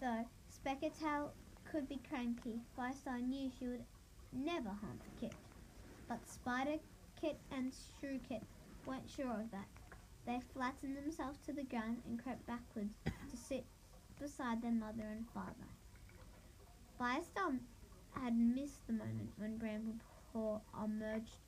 Though 0.00 0.26
Speckletail 0.50 1.30
could 1.72 1.88
be 1.88 2.00
cranky, 2.06 2.60
Firestar 2.76 3.18
knew 3.26 3.50
she 3.58 3.66
would 3.66 3.84
never 4.30 4.68
harm 4.68 5.00
Kit. 5.18 5.32
But 6.06 6.28
Spider 6.28 6.76
Kit 7.18 7.38
and 7.50 7.72
Shrew 7.72 8.20
Kit 8.28 8.42
weren't 8.84 9.08
sure 9.08 9.40
of 9.40 9.50
that. 9.52 9.68
They 10.26 10.38
flattened 10.52 10.98
themselves 10.98 11.38
to 11.46 11.52
the 11.54 11.62
ground 11.64 12.02
and 12.06 12.22
crept 12.22 12.46
backwards 12.46 12.92
to 13.06 13.36
sit 13.36 13.64
beside 14.20 14.60
their 14.60 14.70
mother 14.70 15.04
and 15.10 15.26
father. 15.32 15.70
Firestar 17.00 17.58
had 18.20 18.36
missed 18.36 18.86
the 18.86 18.92
moment 18.92 19.30
when 19.38 19.58
Bramblepaw 19.58 20.60
emerged 20.84 21.38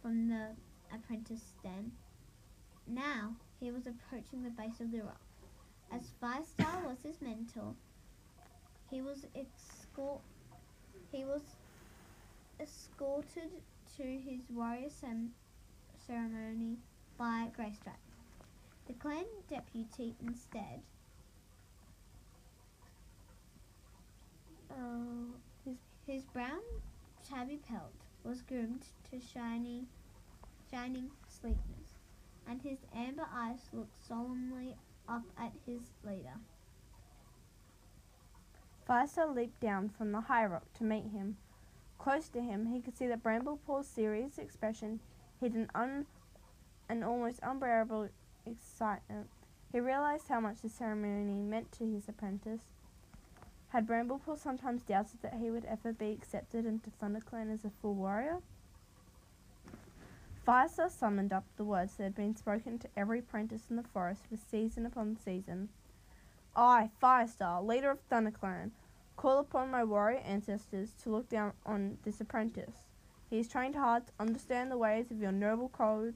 from 0.00 0.28
the 0.28 0.50
apprentice 0.94 1.52
den. 1.64 1.90
Now 2.86 3.34
he 3.58 3.72
was 3.72 3.88
approaching 3.88 4.44
the 4.44 4.50
base 4.50 4.78
of 4.78 4.92
the 4.92 5.02
rock. 5.02 5.20
As 5.90 6.12
Firestar 6.22 6.86
was 6.86 7.02
his 7.02 7.20
mentor, 7.20 7.74
he 8.94 9.02
was 9.02 9.26
escort 9.34 10.20
he 11.10 11.24
was 11.24 11.42
escorted 12.60 13.50
to 13.96 14.04
his 14.04 14.48
warrior 14.50 14.88
ceremony 16.06 16.76
by 17.18 17.48
Greystripe. 17.58 17.98
The 18.86 18.92
clan 18.92 19.24
deputy 19.50 20.14
instead 20.24 20.80
uh, 24.70 24.74
his, 25.64 25.78
his 26.06 26.22
brown 26.26 26.62
tabby 27.28 27.58
pelt 27.68 27.94
was 28.22 28.42
groomed 28.42 28.86
to 29.10 29.18
shiny 29.18 29.86
shining 30.70 31.10
sleekness, 31.28 31.98
and 32.48 32.62
his 32.62 32.78
amber 32.94 33.26
eyes 33.34 33.70
looked 33.72 34.06
solemnly 34.06 34.76
up 35.08 35.24
at 35.36 35.52
his 35.66 35.82
leader. 36.04 36.38
Firestar 38.88 39.34
leaped 39.34 39.60
down 39.60 39.88
from 39.88 40.12
the 40.12 40.22
high 40.22 40.44
rock 40.44 40.72
to 40.74 40.84
meet 40.84 41.10
him. 41.10 41.36
Close 41.98 42.28
to 42.28 42.42
him, 42.42 42.66
he 42.66 42.80
could 42.80 42.96
see 42.96 43.06
that 43.06 43.22
Bramblepaw's 43.22 43.86
serious 43.86 44.36
expression 44.38 45.00
hid 45.40 45.54
an 45.54 45.70
un, 45.74 46.06
an 46.88 47.02
almost 47.02 47.40
unbearable 47.42 48.08
excitement. 48.44 49.28
He 49.72 49.80
realized 49.80 50.28
how 50.28 50.40
much 50.40 50.60
the 50.60 50.68
ceremony 50.68 51.40
meant 51.40 51.72
to 51.72 51.84
his 51.84 52.08
apprentice. 52.08 52.62
Had 53.70 53.86
Bramblepaw 53.86 54.38
sometimes 54.38 54.82
doubted 54.82 55.22
that 55.22 55.34
he 55.40 55.50
would 55.50 55.64
ever 55.64 55.92
be 55.92 56.12
accepted 56.12 56.66
into 56.66 56.90
ThunderClan 56.90 57.52
as 57.52 57.64
a 57.64 57.70
full 57.70 57.94
warrior? 57.94 58.38
Firestar 60.46 60.90
summoned 60.90 61.32
up 61.32 61.44
the 61.56 61.64
words 61.64 61.94
that 61.94 62.04
had 62.04 62.14
been 62.14 62.36
spoken 62.36 62.78
to 62.78 62.88
every 62.96 63.20
apprentice 63.20 63.64
in 63.70 63.76
the 63.76 63.82
forest 63.82 64.26
for 64.28 64.36
season 64.36 64.84
upon 64.84 65.16
season. 65.16 65.70
I, 66.56 66.90
Firestar, 67.02 67.66
leader 67.66 67.90
of 67.90 68.08
ThunderClan, 68.08 68.70
call 69.16 69.38
upon 69.38 69.70
my 69.70 69.82
warrior 69.82 70.20
ancestors 70.20 70.92
to 71.02 71.10
look 71.10 71.28
down 71.28 71.52
on 71.66 71.98
this 72.04 72.20
apprentice. 72.20 72.88
He 73.28 73.40
is 73.40 73.48
trained 73.48 73.74
hard 73.74 74.06
to 74.06 74.12
understand 74.20 74.70
the 74.70 74.78
ways 74.78 75.10
of 75.10 75.20
your 75.20 75.32
noble 75.32 75.68
code, 75.68 76.14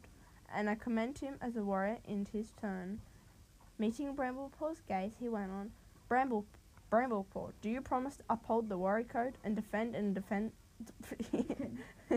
and 0.55 0.71
I 0.71 0.77
commend 0.77 1.19
him 1.19 1.39
as 1.41 1.57
a 1.57 1.65
warrior 1.65 1.99
in 2.07 2.27
his 2.33 2.53
turn. 2.61 3.01
Meeting 3.79 4.15
Bramblepaw's 4.15 4.81
gaze, 4.87 5.15
he 5.19 5.29
went 5.29 5.51
on, 5.51 5.73
Bramble, 6.09 6.47
Bramblepaw, 6.91 7.53
do 7.61 7.69
you 7.69 7.81
promise 7.81 8.17
to 8.17 8.25
uphold 8.31 8.69
the 8.69 8.79
warrior 8.79 9.05
code 9.05 9.39
and 9.45 9.57
defend 9.57 9.95
and 9.95 10.15
defend 10.15 10.53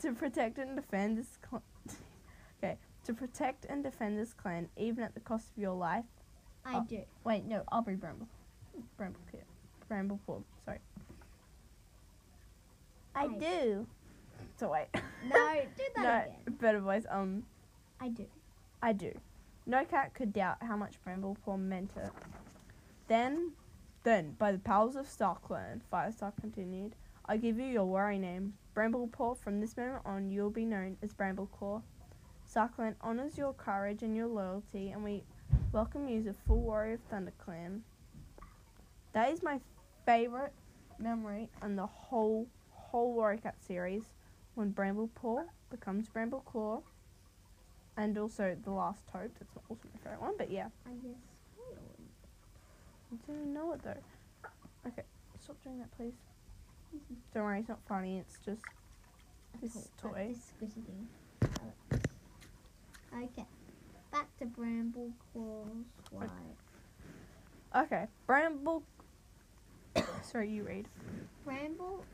to 0.00 0.12
protect 0.14 0.58
and 0.58 0.74
defend 0.74 1.18
this 1.18 1.38
cl- 1.48 1.62
okay 2.64 2.78
to 3.04 3.12
protect 3.12 3.66
and 3.66 3.84
defend 3.84 4.18
this 4.18 4.32
clan 4.32 4.68
even 4.76 5.04
at 5.04 5.14
the 5.14 5.20
cost 5.20 5.50
of 5.50 5.58
your 5.58 5.74
life? 5.74 6.04
I 6.64 6.76
Oh. 6.76 6.84
do. 6.88 7.02
Wait, 7.24 7.44
no, 7.44 7.62
I'll 7.70 7.82
be 7.82 7.94
Bramble. 7.94 8.28
Bramble 8.96 9.20
Kit. 9.30 9.44
Bramble 9.88 10.20
Paw, 10.26 10.40
sorry. 10.64 10.78
I 13.14 13.24
I- 13.24 13.28
do. 13.38 13.86
So 14.56 14.70
wait. 14.70 14.86
No, 15.28 15.60
do 15.76 15.82
that 15.96 16.02
no, 16.02 16.32
again. 16.32 16.56
better 16.60 16.80
voice. 16.80 17.04
Um, 17.10 17.44
I 18.00 18.08
do. 18.08 18.26
I 18.82 18.92
do. 18.92 19.12
No 19.66 19.84
cat 19.84 20.14
could 20.14 20.32
doubt 20.32 20.56
how 20.62 20.76
much 20.76 20.94
Bramblepaw 21.06 21.58
meant 21.58 21.90
it. 21.96 22.10
Then, 23.06 23.52
then, 24.02 24.32
by 24.38 24.50
the 24.52 24.58
powers 24.58 24.96
of 24.96 25.06
StarClan, 25.06 25.80
Firestar 25.92 26.32
continued, 26.40 26.94
I 27.26 27.36
give 27.36 27.58
you 27.58 27.66
your 27.66 27.84
warrior 27.84 28.18
name, 28.18 28.54
Bramblepaw. 28.74 29.38
From 29.38 29.60
this 29.60 29.76
moment 29.76 30.02
on, 30.04 30.30
you 30.30 30.42
will 30.42 30.50
be 30.50 30.64
known 30.64 30.96
as 31.02 31.12
Brambleclaw. 31.14 31.82
StarClan 32.52 32.96
honors 33.00 33.38
your 33.38 33.52
courage 33.52 34.02
and 34.02 34.16
your 34.16 34.26
loyalty, 34.26 34.90
and 34.90 35.04
we 35.04 35.22
welcome 35.72 36.08
you 36.08 36.28
a 36.28 36.32
full 36.46 36.60
warrior 36.60 36.94
of 36.94 37.10
ThunderClan. 37.10 37.80
That 39.12 39.32
is 39.32 39.42
my 39.42 39.60
favorite 40.06 40.52
memory 40.98 41.48
on 41.60 41.76
the 41.76 41.86
whole 41.86 42.46
whole 42.70 43.12
Warrior 43.14 43.38
Cat 43.38 43.54
series, 43.66 44.02
when 44.54 44.72
Bramblepaw 44.72 45.44
becomes 45.70 46.08
Brambleclaw 46.08 46.82
and 47.96 48.18
also 48.18 48.56
the 48.62 48.70
last 48.70 49.02
hope. 49.12 49.32
That's 49.38 49.56
also 49.68 49.80
my 49.92 49.98
favorite 50.02 50.20
one. 50.20 50.34
But 50.36 50.50
yeah, 50.50 50.68
I 50.86 50.90
guess. 50.90 51.16
I 53.12 53.16
didn't 53.26 53.52
know 53.52 53.72
it 53.72 53.82
though. 53.82 53.96
Okay, 54.86 55.02
stop 55.42 55.62
doing 55.62 55.78
that, 55.78 55.90
please. 55.96 56.14
Don't 57.32 57.44
worry, 57.44 57.60
it's 57.60 57.68
not 57.68 57.80
funny. 57.88 58.18
It's 58.18 58.38
just 58.44 58.62
This 59.60 59.88
toy. 60.00 60.34
This 60.34 60.52
squishy 60.52 60.84
thing. 60.84 61.08
I 61.42 61.46
like 63.20 63.34
this. 63.34 63.42
Okay. 63.44 63.46
Back 64.12 64.28
to 64.38 64.44
Bramble 64.44 65.10
Claws 65.32 65.86
White. 66.10 66.28
Okay, 67.74 68.06
Bramble. 68.26 68.82
Sorry, 70.22 70.50
you 70.50 70.64
read. 70.64 70.86
Bramble 71.44 72.04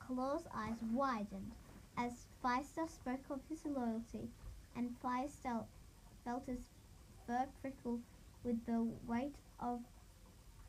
Claw's 0.00 0.42
eyes 0.52 0.76
widened 0.92 1.52
as 1.96 2.26
Firestar 2.44 2.88
spoke 2.90 3.24
of 3.30 3.40
his 3.48 3.64
loyalty, 3.64 4.28
and 4.76 4.90
Firestar 5.00 5.64
felt 6.24 6.44
his 6.46 6.70
fur 7.26 7.46
prickle 7.62 8.00
with 8.42 8.66
the 8.66 8.86
weight 9.06 9.36
of 9.60 9.80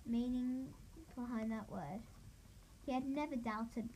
meaning 0.05 0.67
behind 1.15 1.51
that 1.51 1.69
word. 1.71 2.01
He 2.85 2.93
had 2.93 3.07
never 3.07 3.35
doubted 3.35 3.89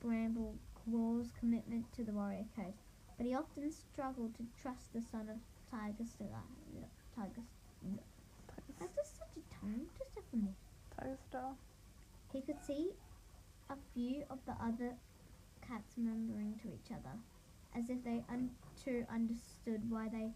Bramble 0.00 0.56
Claw's 0.74 1.32
commitment 1.40 1.90
to 1.94 2.04
the 2.04 2.12
warrior 2.12 2.44
code, 2.54 2.74
but 3.16 3.26
he 3.26 3.34
often 3.34 3.72
struggled 3.72 4.34
to 4.36 4.46
trust 4.60 4.92
the 4.92 5.00
son 5.00 5.28
of 5.30 5.36
Tiger 5.70 6.04
Star. 6.04 6.42
Tiger. 7.14 7.42
That's 8.78 8.94
just 8.94 9.18
such 9.18 9.36
a 9.36 9.54
tongue 9.60 9.86
twister 9.96 10.22
for 10.30 10.36
me. 10.36 10.54
Tiger 10.96 11.18
Star. 11.28 11.54
He 12.32 12.40
could 12.42 12.62
see 12.64 12.90
a 13.70 13.76
few 13.94 14.24
of 14.30 14.38
the 14.46 14.52
other 14.52 14.94
cats 15.66 15.94
murmuring 15.96 16.58
to 16.62 16.68
each 16.68 16.90
other, 16.92 17.18
as 17.76 17.90
if 17.90 18.02
they 18.04 18.24
un- 18.30 18.50
too 18.82 19.04
understood 19.12 19.90
why 19.90 20.08
they 20.08 20.30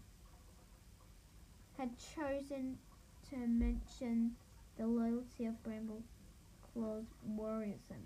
had 1.77 1.89
chosen 1.97 2.77
to 3.29 3.37
mention 3.37 4.35
the 4.77 4.85
loyalty 4.85 5.45
of 5.45 5.61
Bramble 5.63 6.03
Claw's 6.73 7.05
warriorism. 7.27 8.03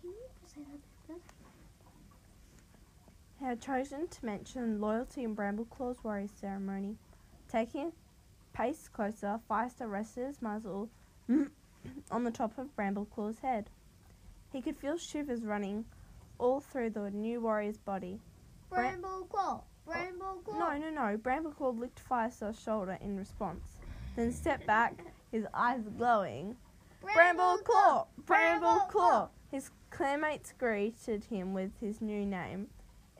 Can 0.00 0.10
you 0.10 0.28
say 0.46 0.62
that 0.62 0.80
better? 1.08 1.39
He 3.40 3.46
had 3.46 3.62
chosen 3.62 4.06
to 4.06 4.26
mention 4.26 4.82
loyalty 4.82 5.24
in 5.24 5.34
Brambleclaw's 5.34 6.04
warrior 6.04 6.28
ceremony. 6.28 6.96
Taking 7.48 7.86
a 7.86 8.56
pace 8.56 8.86
closer, 8.86 9.40
Firestar 9.48 9.88
rested 9.88 10.26
his 10.26 10.42
muzzle 10.42 10.90
on 12.10 12.24
the 12.24 12.30
top 12.30 12.58
of 12.58 12.76
Brambleclaw's 12.76 13.38
head. 13.38 13.70
He 14.52 14.60
could 14.60 14.76
feel 14.76 14.98
shivers 14.98 15.42
running 15.42 15.86
all 16.38 16.60
through 16.60 16.90
the 16.90 17.10
new 17.10 17.40
warrior's 17.40 17.78
body. 17.78 18.20
Bra- 18.68 18.80
Bramble 18.80 19.26
Claw! 19.30 19.62
Oh, 19.62 19.64
bramble 19.86 20.42
Claw! 20.44 20.58
No, 20.58 20.76
no, 20.76 20.90
no. 20.90 21.16
Brambleclaw 21.16 21.78
licked 21.78 22.02
Firestar's 22.06 22.60
shoulder 22.60 22.98
in 23.00 23.16
response, 23.16 23.64
then 24.16 24.32
stepped 24.32 24.66
back, 24.66 25.02
his 25.32 25.46
eyes 25.54 25.88
glowing. 25.96 26.56
Bramble 27.14 27.56
Claw! 27.64 28.06
Bramble 28.26 28.80
Claw! 28.90 29.30
His 29.50 29.70
clanmates 29.90 30.52
greeted 30.58 31.24
him 31.24 31.54
with 31.54 31.72
his 31.80 32.02
new 32.02 32.26
name. 32.26 32.68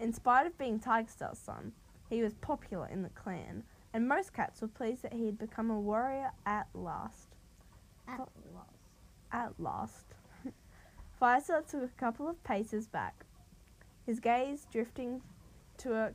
In 0.00 0.14
spite 0.14 0.46
of 0.46 0.56
being 0.56 0.80
Tigerstar's 0.80 1.38
son, 1.38 1.72
he 2.08 2.22
was 2.22 2.32
popular 2.32 2.88
in 2.88 3.02
the 3.02 3.10
clan, 3.10 3.64
and 3.92 4.08
most 4.08 4.32
cats 4.32 4.62
were 4.62 4.68
pleased 4.68 5.02
that 5.02 5.12
he 5.12 5.26
had 5.26 5.38
become 5.38 5.70
a 5.70 5.78
warrior 5.78 6.32
at 6.46 6.68
last. 6.72 7.36
At 8.08 8.26
last. 8.54 8.88
At 9.30 9.52
last. 9.60 10.06
Firestar 11.20 11.68
took 11.68 11.82
a 11.82 11.88
couple 11.98 12.28
of 12.28 12.42
paces 12.44 12.88
back, 12.88 13.26
his 14.06 14.20
gaze 14.20 14.66
drifting 14.72 15.20
to 15.76 15.94
a 15.94 16.12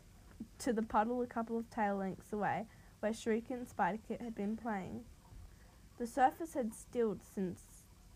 to 0.60 0.74
the 0.74 0.82
puddle 0.82 1.22
a 1.22 1.28
couple 1.28 1.58
of 1.58 1.70
tail 1.70 1.98
lengths 1.98 2.34
away, 2.34 2.66
where 3.02 3.14
Shriek 3.14 3.52
and 3.52 3.68
Spiderkit 3.68 4.20
had 4.20 4.34
been 4.34 4.58
playing. 4.58 5.06
The 6.00 6.08
surface 6.08 6.56
had 6.56 6.74
stilled 6.74 7.22
since 7.24 7.62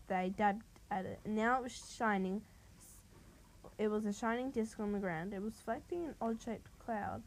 they 0.08 0.32
dabbed 0.36 0.64
at 0.90 1.06
it, 1.06 1.20
and 1.24 1.36
now 1.36 1.58
it 1.58 1.62
was 1.62 1.94
shining. 1.96 2.42
It 3.80 3.90
was 3.90 4.04
a 4.04 4.12
shining 4.12 4.50
disc 4.50 4.78
on 4.78 4.92
the 4.92 4.98
ground. 4.98 5.32
It 5.32 5.40
was 5.40 5.54
reflecting 5.54 6.04
an 6.04 6.14
odd-shaped 6.20 6.68
cloud. 6.84 7.22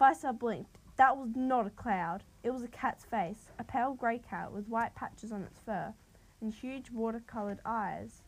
Firestar 0.00 0.32
blinked. 0.32 0.78
That 0.96 1.18
was 1.18 1.36
not 1.36 1.66
a 1.66 1.70
cloud. 1.70 2.24
It 2.42 2.50
was 2.50 2.62
a 2.62 2.68
cat's 2.68 3.04
face, 3.04 3.50
a 3.58 3.64
pale 3.64 3.92
grey 3.92 4.18
cat 4.18 4.52
with 4.52 4.70
white 4.70 4.94
patches 4.94 5.30
on 5.30 5.42
its 5.42 5.60
fur 5.60 5.92
and 6.40 6.50
huge 6.50 6.90
watercoloured 6.90 7.58
eyes. 7.66 8.22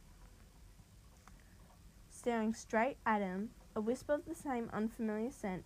Staring 2.10 2.52
straight 2.52 2.98
at 3.06 3.22
him, 3.22 3.48
a 3.74 3.80
wisp 3.80 4.10
of 4.10 4.26
the 4.26 4.34
same 4.34 4.68
unfamiliar 4.70 5.30
scent 5.30 5.64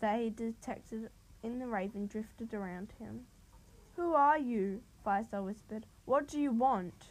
that 0.00 0.20
he 0.20 0.28
detected 0.28 1.08
in 1.42 1.60
the 1.60 1.66
raven 1.66 2.06
drifted 2.06 2.52
around 2.52 2.92
him. 2.98 3.22
Who 3.96 4.12
are 4.12 4.38
you? 4.38 4.82
Firestar 5.02 5.42
whispered. 5.42 5.86
What 6.04 6.28
do 6.28 6.38
you 6.38 6.50
want? 6.50 7.06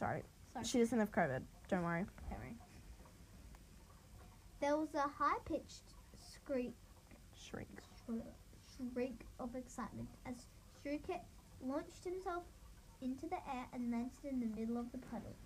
Sorry. 0.00 0.22
Sorry. 0.54 0.64
She 0.64 0.78
doesn't 0.78 0.98
have 0.98 1.12
COVID. 1.12 1.42
Don't 1.68 1.84
worry. 1.84 2.06
Sorry. 2.30 2.56
There 4.62 4.74
was 4.78 4.94
a 4.94 5.06
high-pitched 5.06 5.92
screech 6.16 6.72
Shriek. 7.38 7.68
shriek 8.06 9.20
of 9.38 9.54
excitement 9.54 10.08
as 10.24 10.34
Shrewkit 10.82 11.20
launched 11.62 12.02
himself 12.02 12.44
into 13.02 13.26
the 13.28 13.36
air 13.36 13.66
and 13.74 13.90
landed 13.90 14.24
in 14.24 14.40
the 14.40 14.46
middle 14.58 14.78
of 14.78 14.90
the 14.92 14.98
puddle, 14.98 15.36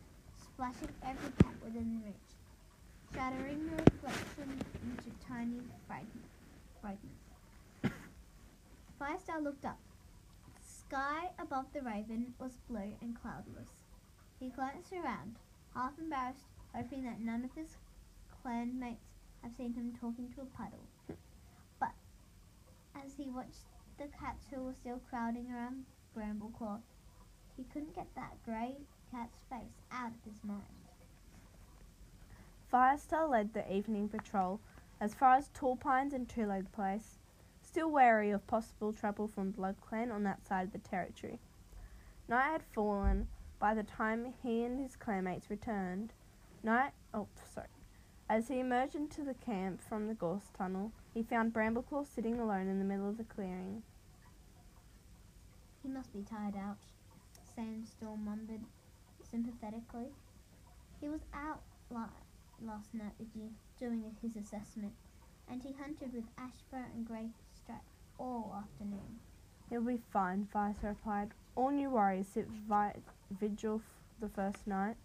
splashing 0.41 0.89
every 1.03 1.31
cat 1.43 1.55
within 1.65 2.01
reach, 2.05 2.15
shattering 3.13 3.67
the 3.67 3.83
reflection 3.83 4.61
into 4.85 5.11
tiny 5.27 5.61
fragment- 5.89 6.31
fragments. 6.81 7.25
Firestar 9.01 9.43
looked 9.43 9.65
up. 9.65 9.79
The 10.55 10.63
sky 10.63 11.31
above 11.41 11.67
the 11.73 11.83
raven 11.83 12.35
was 12.39 12.53
blue 12.69 12.95
and 13.01 13.21
cloudless. 13.21 13.71
He 14.45 14.51
glanced 14.51 14.93
around, 14.93 15.37
half 15.73 15.99
embarrassed, 15.99 16.51
hoping 16.75 17.05
that 17.05 17.19
none 17.19 17.45
of 17.45 17.55
his 17.55 17.79
clanmates 18.29 19.17
have 19.43 19.55
seen 19.57 19.73
him 19.73 19.97
talking 19.99 20.31
to 20.35 20.43
a 20.43 20.45
puddle 20.45 20.87
but 21.81 21.95
as 22.95 23.15
he 23.15 23.31
watched 23.31 23.65
the 23.97 24.05
cats 24.21 24.49
who 24.51 24.63
were 24.63 24.75
still 24.75 25.01
crowding 25.09 25.51
around 25.51 25.87
Brambleclaw. 26.15 26.81
He 27.57 27.65
couldn't 27.65 27.95
get 27.95 28.15
that 28.17 28.37
grey 28.45 28.77
cat's 29.11 29.45
face 29.49 29.81
out 29.91 30.11
of 30.11 30.31
his 30.31 30.45
mind. 30.45 30.91
Firestar 32.71 33.27
led 33.27 33.55
the 33.55 33.75
evening 33.75 34.11
patrol 34.11 34.61
as 35.01 35.15
far 35.15 35.37
as 35.37 35.49
Tall 35.55 35.77
Pines 35.77 36.13
and 36.13 36.29
Two 36.29 36.45
Leg 36.45 36.71
Place, 36.71 37.17
still 37.63 37.91
wary 37.91 38.31
of 38.31 38.47
possible 38.47 38.93
trouble 38.93 39.27
from 39.27 39.53
Blood 39.53 39.77
Clan 39.81 40.11
on 40.11 40.23
that 40.25 40.47
side 40.47 40.67
of 40.67 40.73
the 40.73 40.79
territory. 40.87 41.39
Night 42.29 42.53
had 42.53 42.63
fallen 42.75 43.29
by 43.59 43.75
the 43.75 43.83
time 43.83 44.35
he 44.43 44.65
and 44.65 44.81
his 44.81 44.97
clanmates 44.97 45.51
returned. 45.51 46.13
Night, 46.63 46.93
oh, 47.13 47.29
sorry. 47.53 47.69
As 48.29 48.49
he 48.49 48.59
emerged 48.59 48.95
into 48.95 49.23
the 49.23 49.35
camp 49.35 49.81
from 49.81 50.07
the 50.07 50.15
gorse 50.15 50.51
tunnel, 50.57 50.93
he 51.13 51.23
found 51.23 51.53
Brambleclaw 51.53 52.07
sitting 52.07 52.41
alone 52.41 52.69
in 52.69 52.79
the 52.79 52.85
middle 52.85 53.09
of 53.09 53.19
the 53.19 53.25
clearing. 53.25 53.83
He 55.83 55.89
must 55.89 56.13
be 56.13 56.23
tired 56.23 56.57
out, 56.57 56.79
Sandstorm 57.55 58.25
mumbled 58.25 58.65
sympathetically. 59.31 60.09
He 61.01 61.09
was 61.09 61.21
out 61.35 61.61
la- 61.91 62.09
last 62.63 62.95
night 62.95 63.13
doing 63.79 64.05
his 64.23 64.37
assessment, 64.37 64.95
and 65.49 65.63
he 65.63 65.73
hunted 65.73 66.15
with 66.15 66.25
Ashfur 66.39 66.87
and 66.95 67.07
graystripe 67.07 67.85
all 68.19 68.57
afternoon. 68.57 69.21
He'll 69.69 69.83
be 69.83 70.01
fine, 70.13 70.49
Firestar 70.53 70.91
replied. 70.91 71.33
All 71.57 71.71
new 71.71 71.91
warriors 71.91 72.27
sit 72.29 72.49
vi- 72.49 72.95
vigil 73.31 73.77
f- 73.77 73.83
the 74.21 74.29
first 74.29 74.67
night. 74.67 74.97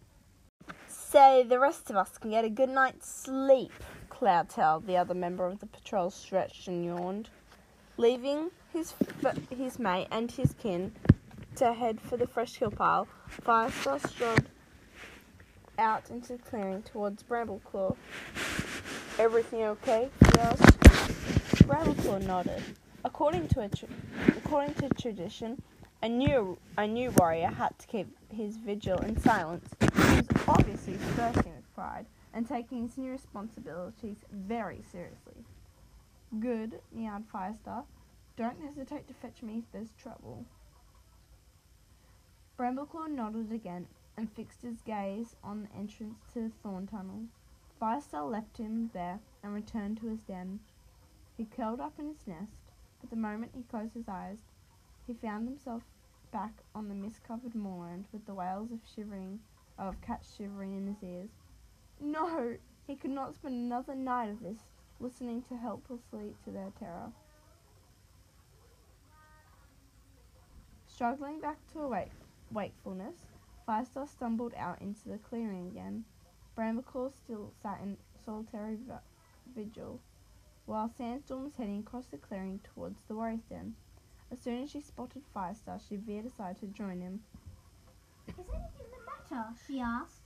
So 0.87 1.43
the 1.47 1.59
rest 1.59 1.89
of 1.89 1.95
us 1.95 2.17
can 2.17 2.31
get 2.31 2.45
a 2.45 2.49
good 2.49 2.69
night's 2.69 3.07
sleep, 3.07 3.71
Cloudtail, 4.09 4.85
the 4.85 4.97
other 4.97 5.13
member 5.13 5.45
of 5.45 5.59
the 5.59 5.65
patrol, 5.67 6.09
stretched 6.09 6.67
and 6.67 6.83
yawned. 6.85 7.29
Leaving 7.97 8.49
his 8.73 8.93
f- 9.23 9.37
his 9.49 9.77
mate 9.79 10.07
and 10.11 10.31
his 10.31 10.53
kin 10.53 10.93
to 11.55 11.73
head 11.73 11.99
for 12.01 12.17
the 12.17 12.27
fresh 12.27 12.55
hill 12.55 12.71
pile, 12.71 13.07
Firestar 13.43 13.99
strode 14.07 14.47
out 15.77 16.09
into 16.09 16.33
the 16.37 16.43
clearing 16.43 16.81
towards 16.83 17.23
Brambleclaw. 17.23 17.95
Everything 19.17 19.63
okay? 19.63 20.09
he 20.19 20.39
asked. 20.39 20.79
Brambleclaw 21.67 22.25
nodded. 22.25 22.63
According 23.03 23.47
to 23.49 23.67
tr- 23.69 23.85
according 24.37 24.73
to 24.75 24.89
tradition, 24.89 25.61
a 26.01 26.07
new 26.07 26.57
a 26.77 26.87
new 26.87 27.11
warrior 27.11 27.47
had 27.49 27.77
to 27.77 27.87
keep 27.87 28.07
his 28.29 28.57
vigil 28.57 28.97
in 28.99 29.19
silence. 29.19 29.69
He 29.81 29.87
was 29.99 30.25
obviously 30.47 30.97
bursting 31.15 31.55
with 31.55 31.75
pride 31.75 32.05
and 32.33 32.47
taking 32.47 32.83
his 32.83 32.97
new 32.97 33.11
responsibilities 33.11 34.17
very 34.31 34.81
seriously. 34.91 35.43
Good, 36.39 36.79
meowed 36.93 37.25
Firestar. 37.33 37.83
Don't 38.37 38.61
hesitate 38.61 39.07
to 39.07 39.13
fetch 39.13 39.41
me 39.41 39.57
if 39.57 39.71
there's 39.73 39.91
trouble. 40.01 40.45
Brambleclaw 42.57 43.09
nodded 43.09 43.51
again 43.51 43.87
and 44.15 44.31
fixed 44.31 44.61
his 44.61 44.81
gaze 44.81 45.35
on 45.43 45.63
the 45.63 45.77
entrance 45.77 46.19
to 46.33 46.41
the 46.41 46.51
thorn 46.63 46.87
tunnel. 46.87 47.23
Firestar 47.81 48.29
left 48.29 48.57
him 48.57 48.89
there 48.93 49.19
and 49.43 49.53
returned 49.53 49.99
to 49.99 50.07
his 50.07 50.21
den. 50.23 50.59
He 51.37 51.45
curled 51.45 51.79
up 51.79 51.93
in 51.99 52.07
his 52.07 52.27
nest, 52.27 52.71
but 53.01 53.09
the 53.09 53.15
moment 53.15 53.51
he 53.55 53.63
closed 53.63 53.93
his 53.93 54.07
eyes, 54.07 54.39
he 55.09 55.15
found 55.15 55.47
himself 55.47 55.81
back 56.31 56.51
on 56.75 56.87
the 56.87 56.93
mist-covered 56.93 57.55
moorland 57.55 58.05
with 58.13 58.23
the 58.27 58.33
wails 58.33 58.71
of 58.71 58.77
shivering 58.95 59.39
of 59.79 59.99
cats 60.01 60.35
shivering 60.37 60.77
in 60.77 60.85
his 60.85 61.01
ears. 61.01 61.29
No, 61.99 62.57
He 62.85 62.95
could 62.95 63.09
not 63.09 63.33
spend 63.33 63.55
another 63.55 63.95
night 63.95 64.29
of 64.29 64.43
this 64.43 64.59
listening 64.99 65.41
to 65.43 65.57
helplessly 65.57 66.35
to 66.45 66.51
their 66.51 66.71
terror. 66.77 67.11
Struggling 70.85 71.39
back 71.39 71.57
to 71.73 71.79
awake, 71.79 72.11
wakefulness, 72.51 73.15
Firestar 73.67 74.07
stumbled 74.07 74.53
out 74.57 74.79
into 74.79 75.09
the 75.09 75.17
clearing 75.17 75.69
again. 75.69 76.03
Brambleclaw 76.55 77.11
still 77.23 77.51
sat 77.63 77.79
in 77.81 77.97
solitary 78.23 78.77
vi- 78.87 78.99
vigil, 79.55 79.99
while 80.67 80.91
Sandstorm 80.95 81.45
was 81.45 81.55
heading 81.55 81.79
across 81.79 82.05
the 82.07 82.17
clearing 82.17 82.59
towards 82.75 82.99
the 83.07 83.15
warrior's 83.15 83.41
den. 83.49 83.75
As 84.31 84.39
soon 84.39 84.63
as 84.63 84.71
she 84.71 84.81
spotted 84.81 85.23
Firestar, 85.33 85.79
she 85.87 85.95
veered 85.95 86.25
aside 86.25 86.59
to 86.59 86.67
join 86.67 87.01
him. 87.01 87.21
Is 88.27 88.35
anything 88.37 88.87
the 88.91 89.35
matter? 89.35 89.49
She 89.67 89.79
asked. 89.79 90.21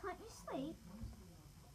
Can't 0.00 0.18
you 0.18 0.26
sleep? 0.28 0.76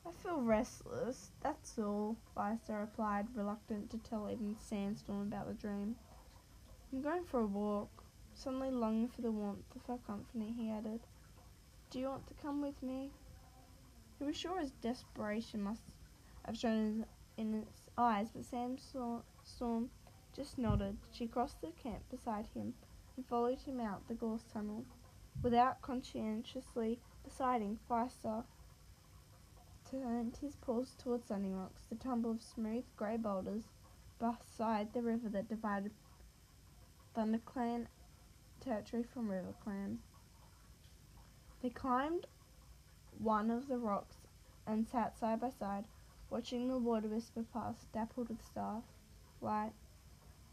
I 0.06 0.12
feel 0.24 0.42
restless, 0.42 1.32
that's 1.44 1.78
all, 1.78 2.16
Firestar 2.36 2.82
replied, 2.82 3.28
reluctant 3.36 3.90
to 3.92 3.98
tell 3.98 4.30
even 4.32 4.56
Sandstorm 4.58 5.24
about 5.24 5.48
the 5.48 5.54
dream. 5.54 5.96
I'm 6.94 7.02
going 7.02 7.26
for 7.26 7.42
a 7.42 7.46
walk, 7.46 7.90
suddenly 8.34 8.72
longing 8.72 9.10
for 9.10 9.22
the 9.22 9.32
warmth 9.32 9.76
of 9.76 9.86
her 9.88 9.98
company, 10.08 10.54
he 10.58 10.70
added. 10.70 11.02
Do 11.90 12.00
you 12.00 12.08
want 12.08 12.28
to 12.28 12.34
come 12.42 12.62
with 12.62 12.82
me? 12.82 13.12
He 14.18 14.26
was 14.26 14.38
sure 14.38 14.62
his 14.62 14.72
desperation 14.72 15.62
must 15.62 15.82
have 16.46 16.58
shown 16.58 17.06
in 17.38 17.54
its 17.54 17.82
eyes, 17.98 18.30
but 18.34 18.46
Sandstorm 18.46 19.90
just 20.38 20.58
nodded. 20.58 20.96
She 21.12 21.28
crossed 21.28 21.60
the 21.62 21.72
camp 21.72 22.04
beside 22.10 22.46
him 22.54 22.76
and 23.16 23.26
followed 23.26 23.60
him 23.60 23.80
out 23.80 24.08
the 24.08 24.14
gorse 24.14 24.46
tunnel, 24.54 24.86
without 25.42 25.82
conscientiously 25.82 27.00
deciding 27.24 27.80
Firestar 27.90 28.44
turned 29.90 30.38
his 30.38 30.56
paws 30.58 30.94
towards 30.98 31.28
Sunny 31.28 31.52
Rocks, 31.52 31.86
the 31.90 31.96
tumble 31.96 32.32
of 32.32 32.42
smooth 32.42 32.84
grey 32.96 33.18
boulders 33.18 33.64
beside 34.20 34.94
the 34.94 35.02
river 35.02 35.30
that 35.30 35.50
divided 35.50 35.92
ThunderClan 37.16 37.88
territory 38.60 39.04
from 39.04 39.30
RiverClan. 39.30 39.98
They 41.62 41.70
climbed 41.70 42.28
one 43.18 43.50
of 43.50 43.68
the 43.68 43.78
rocks 43.78 44.18
and 44.68 44.88
sat 44.88 45.18
side 45.18 45.40
by 45.40 45.50
side, 45.50 45.86
watching 46.30 46.68
the 46.68 46.78
water 46.78 47.08
whisper 47.08 47.44
past, 47.52 47.92
dappled 47.94 48.30
with 48.30 48.46
starlight. 48.46 49.74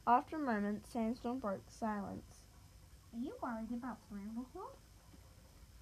After 0.07 0.37
a 0.37 0.38
moment, 0.38 0.87
Sandstorm 0.87 1.38
broke 1.38 1.71
silence. 1.71 2.43
Are 3.14 3.19
you 3.19 3.33
worried 3.43 3.73
about 3.73 3.99
Brambleclaw? 4.12 4.77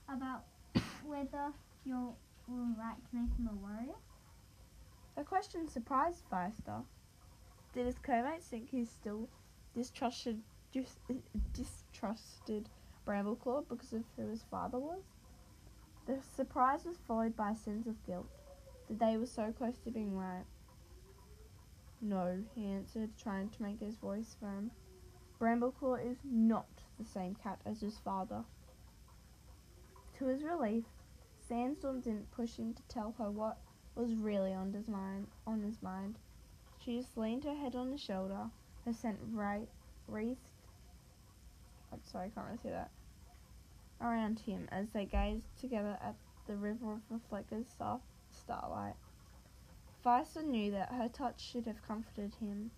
About 0.09 0.45
whether 1.05 1.53
you're 1.85 2.15
alright 2.49 2.97
to 3.11 3.17
make 3.17 3.37
him 3.37 3.49
a 3.51 3.55
warrior? 3.55 3.97
The 5.17 5.25
question 5.25 5.69
surprised 5.69 6.23
Firestar. 6.31 6.85
Did 7.75 7.87
his 7.87 7.99
co-mates 7.99 8.47
think 8.47 8.71
he 8.71 8.85
still 8.85 9.29
distrusted 9.75 10.41
dis- 10.73 11.01
distrusted 11.53 12.69
Brambleclaw 13.05 13.69
because 13.69 13.93
of 13.93 14.05
who 14.17 14.29
his 14.29 14.45
father 14.49 14.79
was? 14.79 15.03
The 16.07 16.19
surprise 16.37 16.85
was 16.85 16.97
followed 17.09 17.37
by 17.37 17.53
a 17.53 17.57
sense 17.57 17.89
of 17.89 18.05
guilt 18.07 18.29
that 18.89 19.01
they 19.01 19.17
were 19.17 19.27
so 19.27 19.53
close 19.53 19.79
to 19.79 19.91
being 19.91 20.17
right. 20.17 20.45
No, 22.05 22.43
he 22.57 22.67
answered, 22.67 23.11
trying 23.17 23.49
to 23.51 23.63
make 23.63 23.79
his 23.79 23.95
voice 23.95 24.37
firm. 24.41 24.73
Brambleclaw 25.41 26.05
is 26.05 26.19
not 26.25 26.83
the 26.99 27.05
same 27.05 27.37
cat 27.37 27.61
as 27.65 27.81
his 27.81 27.97
father. 27.99 28.43
To 30.19 30.27
his 30.27 30.43
relief, 30.43 30.83
Sandstorm 31.39 32.01
didn't 32.01 32.33
push 32.33 32.57
him 32.57 32.75
to 32.75 32.83
tell 32.89 33.15
her 33.19 33.31
what 33.31 33.59
was 33.95 34.15
really 34.15 34.53
on 34.53 34.73
his 34.73 34.89
mind. 34.89 35.29
On 35.47 35.63
his 35.63 35.81
mind, 35.81 36.19
she 36.85 36.99
just 36.99 37.17
leaned 37.17 37.45
her 37.45 37.55
head 37.55 37.77
on 37.77 37.93
his 37.93 38.01
shoulder, 38.01 38.51
her 38.85 38.93
scent 38.93 39.19
right 39.31 39.69
wreathed. 40.09 40.49
I'm 41.93 42.03
sorry, 42.03 42.27
I 42.27 42.31
can't 42.31 42.47
really 42.47 42.59
see 42.59 42.71
that. 42.71 42.91
Around 44.01 44.41
him 44.41 44.69
as 44.73 44.89
they 44.91 45.05
gazed 45.05 45.57
together 45.61 45.97
at 46.03 46.17
the 46.49 46.57
river 46.57 46.95
of 46.95 47.01
reflected 47.11 47.65
soft 47.79 48.03
starlight. 48.33 48.97
Firestar 50.05 50.43
knew 50.43 50.73
that 50.73 50.93
her 50.93 51.09
touch 51.09 51.41
should 51.41 51.67
have 51.67 51.87
comforted 51.87 52.35
him, 52.35 52.73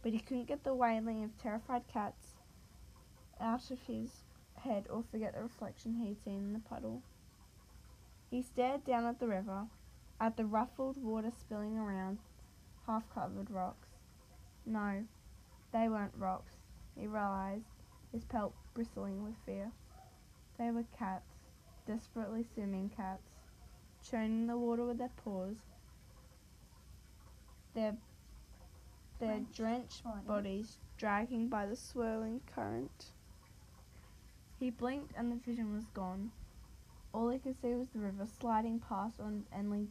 but 0.00 0.12
he 0.12 0.20
couldn't 0.20 0.46
get 0.46 0.62
the 0.62 0.74
wailing 0.74 1.24
of 1.24 1.36
terrified 1.36 1.88
cats 1.88 2.36
out 3.40 3.70
of 3.72 3.80
his 3.82 4.22
head 4.54 4.86
or 4.88 5.02
forget 5.02 5.34
the 5.34 5.42
reflection 5.42 5.94
he 5.94 6.08
had 6.08 6.22
seen 6.22 6.38
in 6.38 6.52
the 6.52 6.60
puddle. 6.60 7.02
He 8.30 8.42
stared 8.42 8.84
down 8.84 9.06
at 9.06 9.18
the 9.18 9.26
river, 9.26 9.66
at 10.20 10.36
the 10.36 10.46
ruffled 10.46 11.02
water 11.02 11.32
spilling 11.32 11.76
around 11.76 12.18
half 12.86 13.12
covered 13.12 13.50
rocks. 13.50 13.88
No, 14.64 15.04
they 15.72 15.88
weren't 15.88 16.14
rocks, 16.16 16.54
he 16.94 17.08
realized, 17.08 17.82
his 18.12 18.24
pelt 18.24 18.54
bristling 18.72 19.24
with 19.24 19.34
fear. 19.44 19.72
They 20.58 20.70
were 20.70 20.84
cats, 20.96 21.48
desperately 21.86 22.44
swimming 22.44 22.88
cats, 22.88 23.32
churning 24.08 24.46
the 24.46 24.56
water 24.56 24.84
with 24.84 24.98
their 24.98 25.10
paws, 25.16 25.56
their, 27.74 27.96
their 29.18 29.40
Drenched 29.52 29.52
oh, 29.52 29.62
drenched 29.62 30.04
bodies. 30.04 30.26
bodies 30.26 30.78
dragging 30.96 31.48
by 31.48 31.66
the 31.66 31.76
swirling 31.76 32.40
current. 32.54 33.12
He 34.58 34.70
blinked 34.70 35.12
and 35.16 35.32
the 35.32 35.36
vision 35.36 35.74
was 35.74 35.86
gone. 35.86 36.30
All 37.12 37.28
he 37.28 37.38
could 37.38 37.60
see 37.60 37.74
was 37.74 37.88
the 37.88 37.98
river 37.98 38.26
sliding 38.40 38.80
past 38.80 39.20
on 39.20 39.44
an 39.52 39.64
endly 39.64 39.86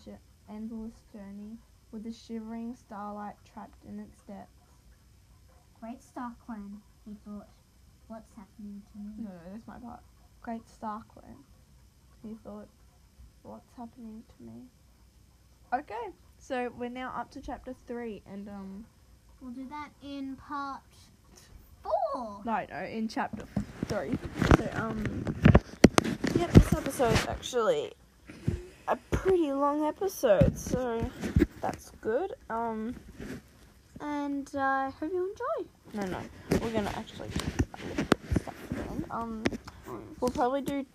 endless 0.49 1.03
journey, 1.13 1.57
with 1.91 2.03
the 2.03 2.11
shivering 2.11 2.75
starlight 2.75 3.35
trapped 3.45 3.83
in 3.87 3.99
its 3.99 4.21
depths. 4.21 4.71
Great 5.79 6.01
Star 6.01 6.33
Clan, 6.45 6.81
he 7.05 7.15
thought. 7.25 7.47
What's 8.11 8.33
happening 8.35 8.81
to 8.91 8.97
me? 8.97 9.13
No, 9.19 9.29
no, 9.29 9.51
that's 9.53 9.65
my 9.65 9.77
part. 9.79 10.01
Great 10.41 10.63
StarClan. 10.67 11.37
He 12.21 12.35
thought, 12.43 12.67
what's 13.41 13.71
happening 13.77 14.23
to 14.27 14.43
me? 14.43 14.63
Okay, 15.73 16.11
so 16.41 16.71
we're 16.77 16.89
now 16.89 17.13
up 17.15 17.31
to 17.31 17.41
chapter 17.41 17.73
three, 17.87 18.21
and 18.31 18.49
um, 18.49 18.85
We'll 19.41 19.51
do 19.51 19.65
that 19.69 19.89
in 20.03 20.35
part 20.35 20.81
four. 21.83 22.41
no, 22.45 22.65
no, 22.69 22.83
in 22.83 23.07
chapter 23.07 23.45
three. 23.87 24.17
So 24.57 24.69
um, 24.75 25.23
yeah, 26.35 26.47
this 26.47 26.73
episode's 26.73 27.25
actually 27.27 27.93
a 28.87 28.95
pretty 29.11 29.51
long 29.51 29.85
episode, 29.85 30.57
so 30.57 31.09
that's 31.61 31.91
good. 32.01 32.33
Um, 32.49 32.95
And 33.99 34.49
uh, 34.55 34.59
I 34.59 34.91
hope 34.99 35.11
you 35.13 35.29
enjoy. 35.31 35.69
no, 35.93 36.05
no, 36.11 36.59
we're 36.59 36.71
gonna 36.73 36.91
actually. 36.95 37.29
Um, 39.09 39.43
we'll 40.19 40.31
probably 40.31 40.61
do. 40.61 40.85